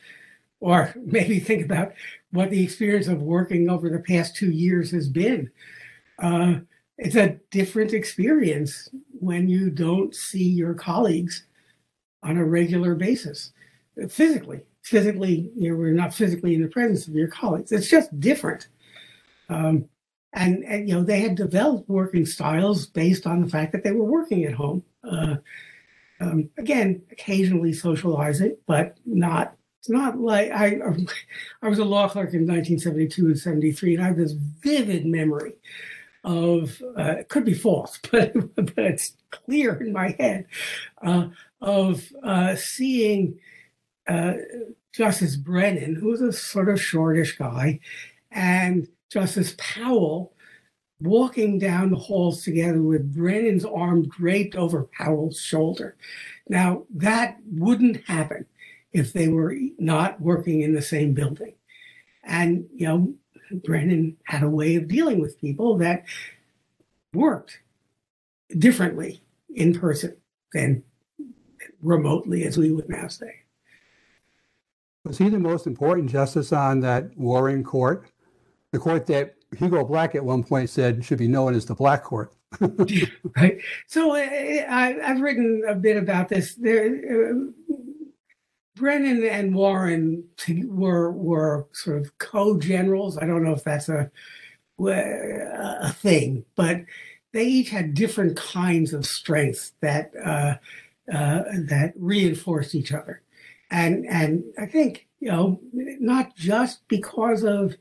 [0.59, 1.93] or maybe think about
[2.31, 5.51] what the experience of working over the past two years has been.
[6.19, 6.55] Uh,
[6.97, 11.45] it's a different experience when you don't see your colleagues
[12.21, 13.51] on a regular basis
[14.09, 18.17] physically physically you know, we're not physically in the presence of your colleagues it's just
[18.19, 18.67] different
[19.49, 19.85] um,
[20.33, 23.91] and, and, you know they had developed working styles based on the fact that they
[23.91, 24.83] were working at home.
[25.03, 25.35] Uh,
[26.19, 30.79] um, again occasionally socializing but not it's not like I
[31.61, 35.53] I was a law clerk in 1972 and 73 and I have this vivid memory
[36.23, 40.45] of uh, it could be false, but but it's clear in my head
[41.01, 41.27] uh,
[41.61, 43.39] of uh, seeing
[44.07, 44.33] uh,
[44.93, 47.79] Justice Brennan, who was a sort of shortish guy,
[48.31, 50.33] and Justice Powell
[50.99, 55.95] walking down the halls together with Brennan's arm draped over Powell's shoulder.
[56.49, 58.47] Now that wouldn't happen
[58.91, 61.53] if they were not working in the same building.
[62.23, 63.13] And, you know,
[63.63, 66.05] Brennan had a way of dealing with people that
[67.13, 67.59] worked
[68.57, 69.21] differently
[69.53, 70.15] in person
[70.53, 70.83] than
[71.81, 73.41] remotely, as we would now say.
[75.03, 78.09] Was he the most important justice on that Warren court?
[78.73, 82.03] The court that Hugo Black at one point said should be known as the Black
[82.03, 82.33] Court.
[82.59, 83.61] right.
[83.85, 86.55] So I, have written a bit about this.
[86.55, 87.75] There, uh,
[88.75, 90.23] Brennan and Warren
[90.65, 93.19] were were sort of co-generals.
[93.19, 94.09] I don't know if that's a
[94.79, 96.81] a thing, but
[97.31, 100.55] they each had different kinds of strengths that uh,
[101.13, 103.21] uh, that reinforced each other,
[103.69, 107.75] and and I think you know not just because of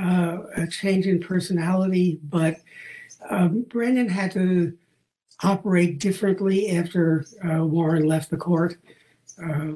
[0.00, 2.56] uh, a change in personality, but
[3.30, 4.76] um, Brennan had to
[5.42, 8.76] operate differently after uh, Warren left the court.
[9.42, 9.72] Uh,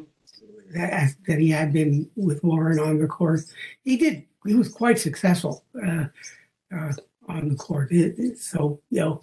[0.74, 3.40] that, that he had been with Warren on the court.
[3.84, 4.24] He did.
[4.46, 6.04] He was quite successful uh,
[6.74, 6.92] uh,
[7.28, 7.90] on the court.
[7.90, 9.20] It, it, so you know,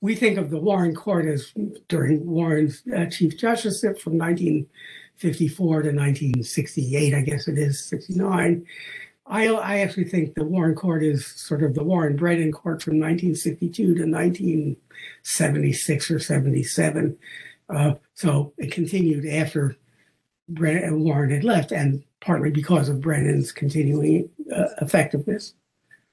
[0.00, 1.52] we think of the Warren Court as
[1.88, 7.14] during Warren's uh, Chief Justiceship from 1954 to 1968.
[7.14, 8.64] I guess it is 69.
[9.28, 12.94] I, I actually think the Warren Court is sort of the Warren Brennan Court from
[12.94, 17.18] 1962 to 1976 or 77.
[17.68, 19.76] Uh, so it continued after
[20.48, 25.54] Brennan, Warren had left, and partly because of Brennan's continuing uh, effectiveness.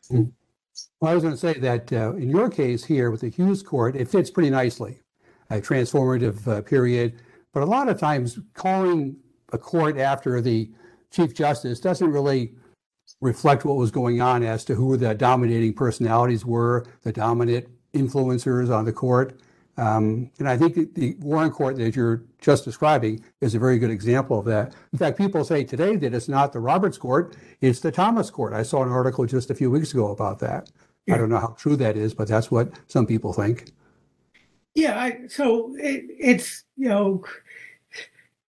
[0.09, 0.31] Well,
[1.03, 3.95] I was going to say that uh, in your case here with the Hughes Court,
[3.95, 4.99] it fits pretty nicely,
[5.49, 7.21] a transformative uh, period.
[7.53, 9.15] But a lot of times, calling
[9.53, 10.69] a court after the
[11.11, 12.53] Chief Justice doesn't really
[13.21, 18.69] reflect what was going on as to who the dominating personalities were, the dominant influencers
[18.75, 19.39] on the court.
[19.77, 23.89] Um, and I think the Warren Court that you're just describing is a very good
[23.91, 24.73] example of that.
[24.93, 28.53] In fact, people say today that it's not the Roberts Court, it's the Thomas Court.
[28.53, 30.71] I saw an article just a few weeks ago about that.
[31.05, 31.15] Yeah.
[31.15, 33.71] I don't know how true that is, but that's what some people think.
[34.75, 37.23] Yeah, I, so it, it's, you know,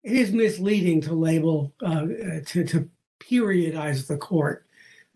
[0.02, 2.06] it is misleading to label, uh,
[2.46, 2.88] to, to
[3.30, 4.66] periodize the court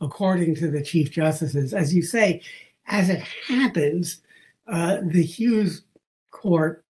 [0.00, 1.72] according to the Chief Justices.
[1.72, 2.42] As you say,
[2.86, 4.20] as it happens,
[4.68, 5.82] uh, the Hughes
[6.30, 6.84] court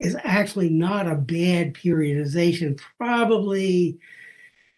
[0.00, 2.80] is actually not a bad periodization.
[2.98, 3.98] Probably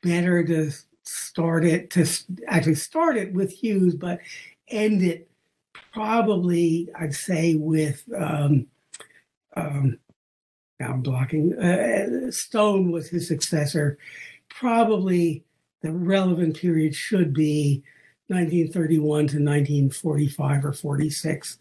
[0.03, 0.71] better to
[1.03, 2.07] start it to
[2.47, 4.21] actually start it with Hughes, but
[4.69, 5.29] end it
[5.93, 8.67] probably I'd say with um,
[9.57, 9.99] um,
[10.79, 11.59] now I'm blocking.
[11.59, 13.99] Uh, Stone was his successor.
[14.49, 15.45] Probably
[15.83, 17.83] the relevant period should be
[18.29, 21.59] 1931 to 1945 or 46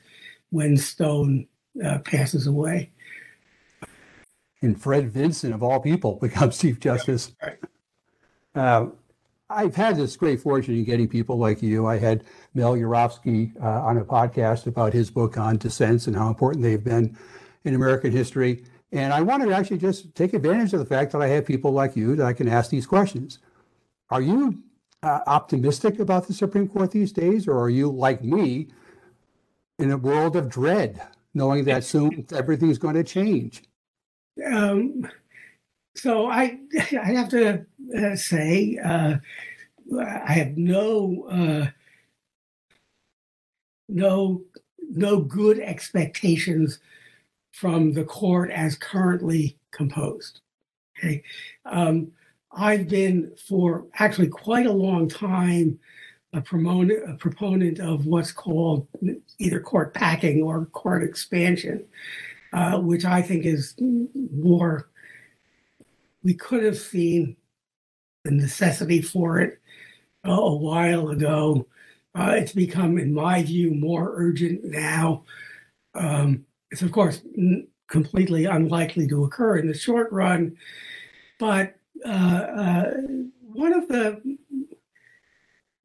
[0.50, 1.48] when Stone
[1.84, 2.92] uh, passes away.
[4.62, 7.34] And Fred Vinson, of all people, becomes Chief Justice.
[7.42, 7.60] Yeah, right.
[8.56, 8.88] Uh,
[9.50, 11.88] I've had this great fortune in getting people like you.
[11.88, 16.28] I had Mel Urofsky uh, on a podcast about his book on dissents and how
[16.28, 17.18] important they've been
[17.64, 18.66] in American history.
[18.92, 21.72] And I wanted to actually just take advantage of the fact that I have people
[21.72, 23.40] like you that I can ask these questions.
[24.10, 24.64] Are you
[25.04, 28.70] uh, optimistic about the Supreme Court these days, or are you like me
[29.80, 31.02] in a world of dread,
[31.34, 33.64] knowing that soon everything's going to change?
[34.46, 35.10] Um,
[35.96, 36.60] so I,
[36.94, 37.66] I have to
[37.98, 39.16] uh, say, uh,
[40.00, 41.68] I have no, uh,
[43.90, 44.44] no,
[44.90, 46.80] no good expectations
[47.52, 50.42] from the court as currently composed.
[50.98, 51.24] Okay,
[51.66, 52.12] um,
[52.58, 55.80] I've been for actually quite a long time
[56.34, 58.88] a proponent, a proponent of what's called
[59.38, 61.86] either court packing or court expansion,
[62.52, 64.90] uh, which I think is more.
[66.24, 67.38] We could have seen
[68.24, 69.62] the necessity for it
[70.28, 71.68] uh, a while ago.
[72.14, 75.24] Uh, it's become, in my view, more urgent now.
[75.94, 80.58] Um, it's of course n- completely unlikely to occur in the short run,
[81.40, 84.38] but one of the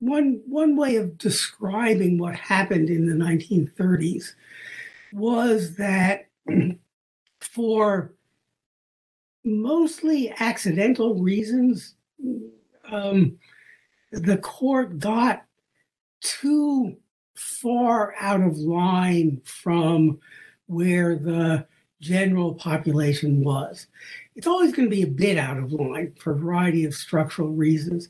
[0.01, 4.35] one one way of describing what happened in the 1930s
[5.13, 6.29] was that
[7.41, 8.13] for
[9.45, 11.95] mostly accidental reasons
[12.91, 13.39] um,
[14.11, 15.45] the court got
[16.21, 16.97] too
[17.35, 20.19] far out of line from
[20.67, 21.67] where the
[22.01, 23.87] general population was.
[24.35, 27.51] It's always going to be a bit out of line for a variety of structural
[27.51, 28.09] reasons.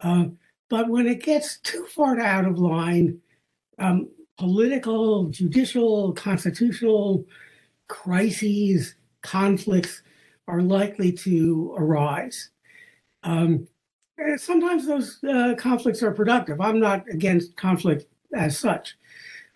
[0.00, 0.26] Uh,
[0.68, 3.20] but when it gets too far out of line,
[3.78, 7.24] um, political, judicial, constitutional
[7.88, 10.02] crises, conflicts
[10.46, 12.50] are likely to arise.
[13.24, 13.66] Um,
[14.36, 16.60] sometimes those uh, conflicts are productive.
[16.60, 18.96] I'm not against conflict as such,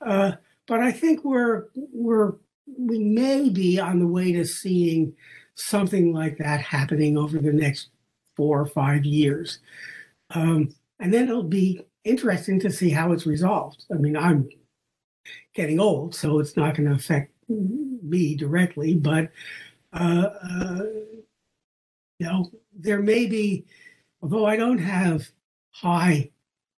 [0.04, 0.32] uh,
[0.66, 2.34] but I think we're we're
[2.78, 5.14] we may be on the way to seeing
[5.54, 7.90] something like that happening over the next
[8.36, 9.58] four or five years.
[10.30, 13.84] Um, and then it'll be interesting to see how it's resolved.
[13.92, 14.48] I mean, I'm
[15.54, 19.30] getting old, so it's not going to affect me directly, but
[19.92, 20.82] uh, uh,
[22.18, 23.66] you know, there may be,
[24.22, 25.28] although I don't have
[25.70, 26.30] high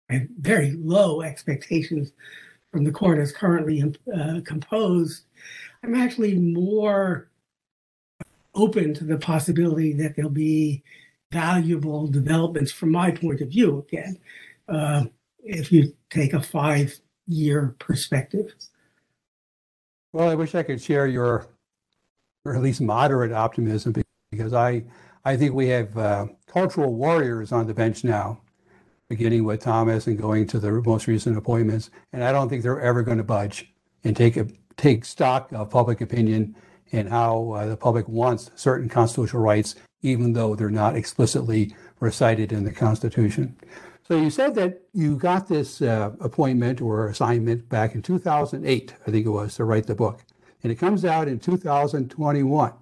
[0.09, 2.13] and very low expectations
[2.71, 5.27] from the court as currently uh, composed,
[5.83, 7.31] I'm actually more
[8.55, 10.83] open to the possibility that there'll be
[11.33, 14.17] valuable developments from my point of view again,
[14.69, 15.05] uh,
[15.43, 16.95] if you take a five
[17.27, 18.55] year perspective.
[20.13, 21.47] Well, I wish I could share your,
[22.45, 23.95] or at least moderate optimism
[24.31, 24.85] because I,
[25.25, 28.41] I think we have uh, cultural warriors on the bench now,
[29.09, 31.91] beginning with Thomas and going to the most recent appointments.
[32.13, 33.73] And I don't think they're ever going to budge
[34.05, 34.47] and take a
[34.77, 36.55] take stock of public opinion
[36.93, 42.53] and how uh, the public wants certain constitutional rights, even though they're not explicitly recited
[42.53, 43.57] in the Constitution.
[44.07, 49.11] So you said that you got this uh, appointment or assignment back in 2008, I
[49.11, 50.23] think it was, to write the book.
[50.63, 52.73] And it comes out in 2021.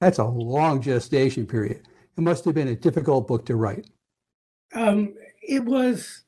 [0.00, 1.82] That's a long gestation period.
[2.16, 3.86] It must have been a difficult book to write.
[4.74, 6.24] Um, it was,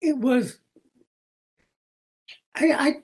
[0.00, 0.58] it was,
[2.54, 2.94] I, I,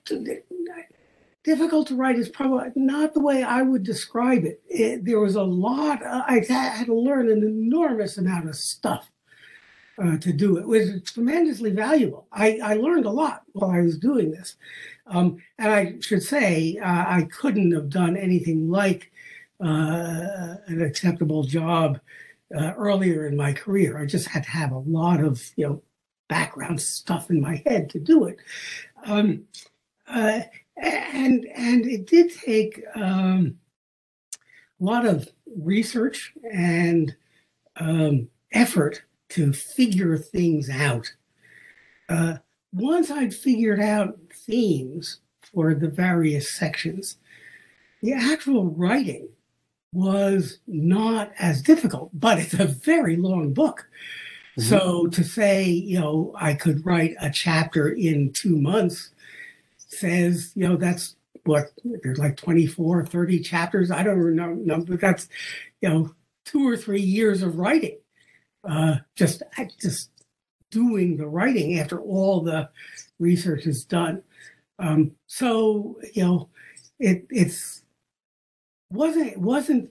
[1.47, 4.61] difficult to write is probably not the way I would describe it.
[4.69, 9.09] it there was a lot, uh, I had to learn an enormous amount of stuff
[10.03, 10.67] uh, to do it.
[10.67, 12.27] Was tremendously valuable.
[12.33, 14.57] I, I learned a lot while I was doing this.
[15.07, 19.13] Um, and I should say, uh, I couldn't have done anything like
[19.61, 22.01] uh, an acceptable job
[22.59, 23.99] uh, earlier in my career.
[23.99, 25.83] I just had to have a lot of, you know,
[26.29, 28.39] background stuff in my head to do it.
[29.05, 29.45] Um,
[30.09, 30.41] uh,
[30.77, 33.59] and and it did take um,
[34.81, 37.15] a lot of research and
[37.77, 41.13] um, effort to figure things out.
[42.09, 42.37] Uh,
[42.73, 47.17] once I'd figured out themes for the various sections,
[48.03, 49.29] the actual writing
[49.93, 53.89] was not as difficult, but it's a very long book.
[54.59, 54.69] Mm-hmm.
[54.69, 59.11] So to say, you know, I could write a chapter in two months
[59.87, 61.71] says, you know, that's what
[62.03, 63.91] there's like 24, 30 chapters.
[63.91, 65.29] I don't know, no but that's,
[65.81, 66.15] you know,
[66.45, 67.99] two or three years of writing.
[68.69, 69.43] Uh, just,
[69.81, 70.11] just
[70.71, 72.69] doing the writing after all the
[73.19, 74.23] research is done.
[74.79, 76.49] Um, so, you know,
[76.99, 77.83] it, it's,
[78.91, 79.91] wasn't, it wasn't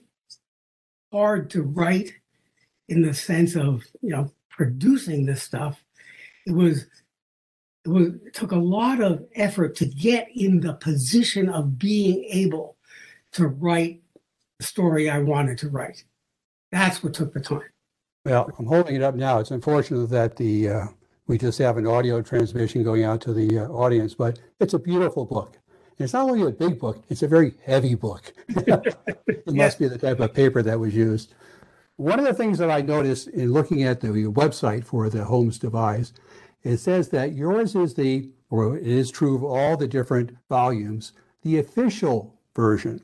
[1.12, 2.12] hard to write
[2.88, 5.82] in the sense of, you know, producing this stuff.
[6.46, 6.86] It was
[7.86, 12.76] it, took a lot of effort to get in the position of being able
[13.32, 14.02] to write
[14.58, 16.04] the story I wanted to write.
[16.72, 17.62] That's what took the time.
[18.24, 19.38] Well, I'm holding it up now.
[19.38, 20.86] It's unfortunate that the uh,
[21.26, 24.78] we just have an audio transmission going out to the uh, audience, but it's a
[24.78, 25.58] beautiful book.
[25.98, 28.32] And it's not only a big book; it's a very heavy book.
[28.48, 31.34] it must be the type of paper that was used.
[31.96, 35.58] One of the things that I noticed in looking at the website for the Holmes
[35.58, 36.12] Devise
[36.62, 41.12] it says that yours is the, or it is true of all the different volumes,
[41.42, 43.00] the official version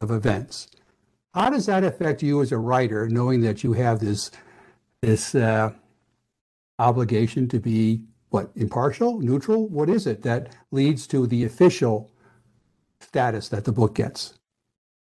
[0.00, 0.68] of events.
[1.34, 4.30] How does that affect you as a writer, knowing that you have this
[5.00, 5.72] this uh,
[6.78, 9.68] obligation to be what impartial, neutral?
[9.68, 12.10] What is it that leads to the official
[13.00, 14.38] status that the book gets?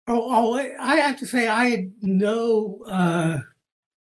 [0.08, 2.84] Oh, oh I have to say, I had no.
[2.88, 3.40] Uh,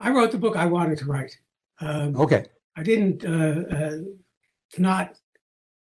[0.00, 1.36] I wrote the book I wanted to write.
[1.80, 2.46] Um, okay.
[2.76, 3.98] I didn't, uh, uh,
[4.78, 5.16] not,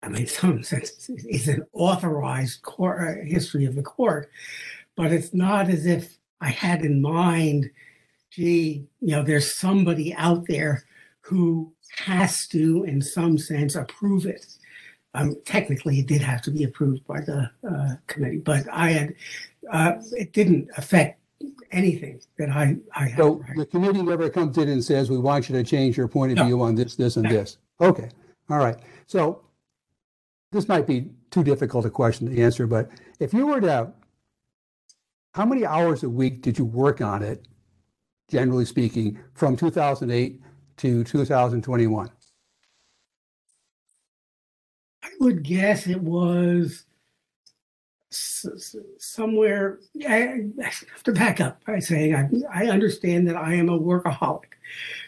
[0.02, 4.30] I mean, some sense it's an authorized court, uh, history of the court,
[4.96, 7.70] but it's not as if I had in mind,
[8.30, 10.84] gee, you know, there's somebody out there
[11.20, 14.46] who has to, in some sense, approve it.
[15.14, 19.14] Um, technically, it did have to be approved by the uh, committee, but I had,
[19.70, 21.20] uh, it didn't affect
[21.74, 23.18] anything that I, I have.
[23.18, 26.32] So the committee never comes in and says, we want you to change your point
[26.32, 26.44] of No.
[26.44, 27.58] view on this, this, and this.
[27.80, 28.08] Okay,
[28.48, 28.76] all right.
[29.06, 29.44] So
[30.52, 33.92] this might be too difficult a question to answer, but if you were to,
[35.34, 37.46] how many hours a week did you work on it,
[38.28, 40.40] generally speaking, from 2008
[40.78, 42.10] to 2021?
[45.02, 46.84] I would guess it was
[48.98, 49.80] somewhere.
[50.08, 54.54] I have to back up by saying I, I understand that I am a workaholic.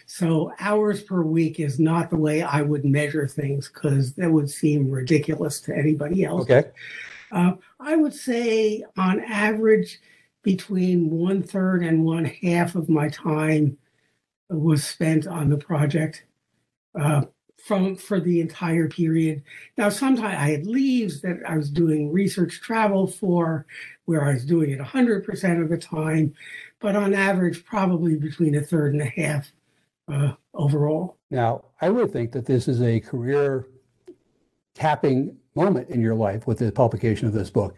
[0.07, 4.51] So hours per week is not the way I would measure things because that would
[4.51, 6.43] seem ridiculous to anybody else.
[6.43, 6.71] Okay.
[7.33, 10.01] Uh, I would say on average
[10.43, 13.77] between one third and one half of my time
[14.49, 16.25] was spent on the project.
[16.99, 17.23] Uh,
[17.67, 19.43] from for the entire period.
[19.77, 23.67] Now, sometimes I had leaves that I was doing research travel for,
[24.05, 26.33] where I was doing it 100% of the time,
[26.79, 29.51] but on average, probably between a third and a half
[30.07, 31.17] uh, overall.
[31.29, 33.67] Now, I would think that this is a career
[34.75, 37.75] tapping moment in your life with the publication of this book.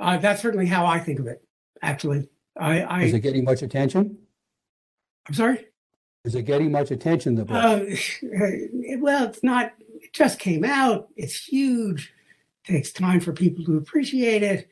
[0.00, 1.40] Uh, that's certainly how I think of it.
[1.82, 4.18] Actually, I, I is it getting much attention?
[5.28, 5.66] I'm sorry.
[6.24, 7.34] Is it getting much attention?
[7.34, 7.56] The book.
[7.56, 7.84] Uh,
[8.98, 9.74] well, it's not.
[10.00, 11.08] It just came out.
[11.16, 12.12] It's huge.
[12.64, 14.68] It takes time for people to appreciate it.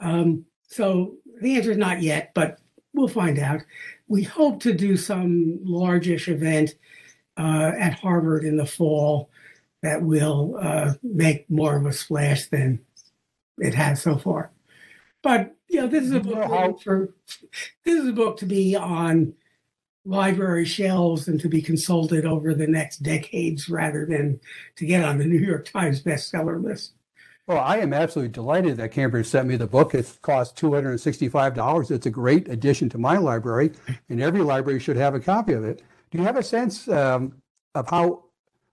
[0.00, 2.58] Um, so the answer is not yet, but
[2.92, 3.60] we'll find out.
[4.08, 6.74] We hope to do some largish event
[7.36, 9.30] uh, at Harvard in the fall
[9.82, 12.80] that will uh, make more of a splash than
[13.58, 14.50] it has so far.
[15.22, 17.14] But you know, this is a book for
[17.84, 19.34] this is a book to be on
[20.06, 24.40] library shelves and to be consulted over the next decades rather than
[24.76, 26.92] to get on the New York Times bestseller list.
[27.46, 29.94] Well, I am absolutely delighted that Cambridge sent me the book.
[29.94, 31.90] It cost $265.
[31.90, 33.72] It's a great addition to my library,
[34.08, 35.82] and every library should have a copy of it.
[36.10, 37.40] Do you have a sense um,
[37.74, 38.24] of how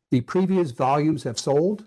[0.10, 1.86] the previous volumes have sold?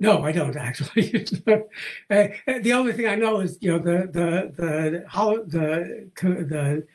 [0.00, 1.26] No, I don't actually.
[2.10, 2.28] Uh,
[2.60, 6.86] the only thing I know is you know the the the how the the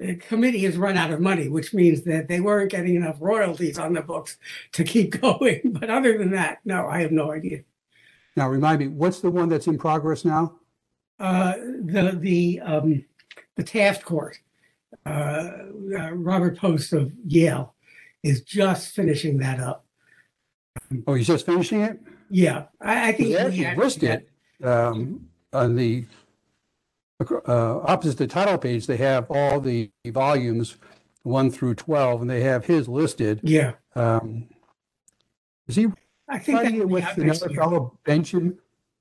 [0.00, 3.78] the committee has run out of money, which means that they weren't getting enough royalties
[3.78, 4.38] on the books
[4.72, 5.60] to keep going.
[5.64, 7.60] But other than that, no, I have no idea.
[8.34, 10.56] Now, remind me, what's the one that's in progress now?
[11.18, 11.52] Uh,
[11.84, 13.04] the the um,
[13.56, 14.38] the Taft Court.
[15.04, 15.50] Uh,
[15.98, 17.74] uh, Robert Post of Yale
[18.22, 19.84] is just finishing that up.
[21.06, 22.00] Oh, he's just finishing it.
[22.30, 24.26] Yeah, I, I think he actually listed
[24.64, 26.06] um, on the
[27.20, 30.76] uh, opposite the title page, they have all the volumes
[31.22, 33.40] one through 12, and they have his listed.
[33.42, 33.72] Yeah.
[33.94, 34.48] Um,
[35.68, 35.88] is he
[36.28, 38.58] I think writing it with another fellow, Benjamin?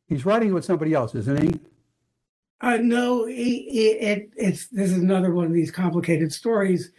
[0.07, 1.59] He's writing it with somebody else, isn't he?
[2.61, 6.91] Uh, no, it, it, it's this is another one of these complicated stories.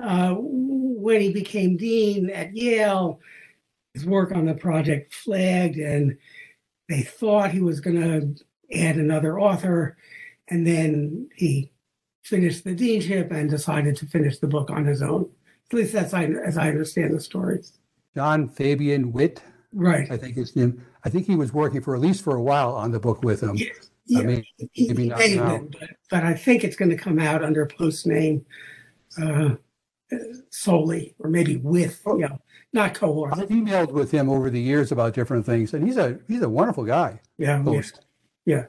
[0.00, 3.20] Uh, when he became dean at Yale,
[3.94, 6.16] his work on the project flagged, and
[6.88, 8.44] they thought he was going to
[8.78, 9.96] add another author
[10.50, 11.72] and then he
[12.22, 15.30] finished the deanship and decided to finish the book on his own.
[15.70, 17.78] At least that's I, as I understand the stories.
[18.14, 19.42] John Fabian Witt,
[19.72, 20.10] right?
[20.10, 20.84] I think his name.
[21.04, 23.42] I think he was working for at least for a while on the book with
[23.42, 23.54] him.
[23.54, 23.68] Yeah,
[24.06, 24.18] yeah.
[24.18, 24.44] I mean,
[24.76, 25.60] maybe not now.
[25.78, 28.44] But, but, I think it's going to come out under a post name
[29.22, 29.50] uh,
[30.50, 32.16] solely, or maybe with oh.
[32.16, 32.38] you know,
[32.72, 33.42] not co-author.
[33.42, 36.48] I've emailed with him over the years about different things, and he's a he's a
[36.48, 37.20] wonderful guy.
[37.38, 37.94] Yeah, Post.
[37.96, 38.04] Yeah.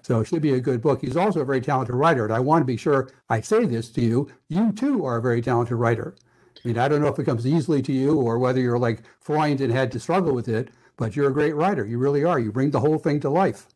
[0.03, 1.01] So it should be a good book.
[1.01, 2.26] He's also a very talented writer.
[2.26, 4.30] And I want to be sure I say this to you.
[4.49, 6.15] You too are a very talented writer.
[6.63, 9.03] I mean, I don't know if it comes easily to you or whether you're like
[9.19, 11.86] Freund and had to struggle with it, but you're a great writer.
[11.86, 12.39] You really are.
[12.39, 13.67] You bring the whole thing to life.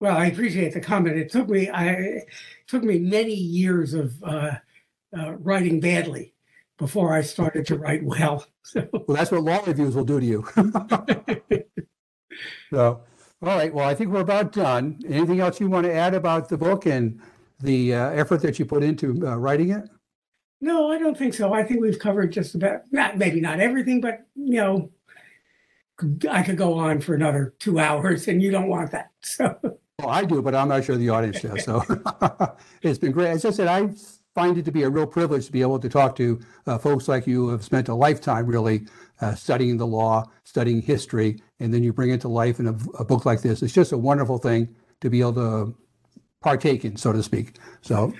[0.00, 1.16] Well, I appreciate the comment.
[1.16, 2.26] It took me, I it
[2.66, 4.56] took me many years of uh,
[5.16, 6.34] uh, writing badly
[6.76, 8.44] before I started to write well.
[8.64, 8.88] So.
[8.92, 10.46] Well, that's what law reviews will do to you.
[12.70, 13.00] so,
[13.42, 13.74] all right.
[13.74, 15.00] Well, I think we're about done.
[15.08, 17.20] Anything else you want to add about the book and
[17.58, 19.88] the uh, effort that you put into uh, writing it?
[20.60, 21.52] No, I don't think so.
[21.52, 24.90] I think we've covered just about not maybe not everything, but you know,
[26.30, 29.10] I could go on for another two hours, and you don't want that.
[29.22, 29.58] So.
[29.98, 31.64] Well, I do, but I'm not sure the audience does.
[31.64, 31.84] So
[32.82, 33.28] it's been great.
[33.28, 33.90] As I said, I
[34.34, 37.08] find it to be a real privilege to be able to talk to uh, folks
[37.08, 38.86] like you who have spent a lifetime really
[39.20, 42.76] uh, studying the law, studying history, and then you bring it to life in a,
[42.98, 43.62] a, book like this.
[43.62, 45.74] It's just a wonderful thing to be able to
[46.40, 47.56] partake in, so to speak.
[47.82, 48.12] So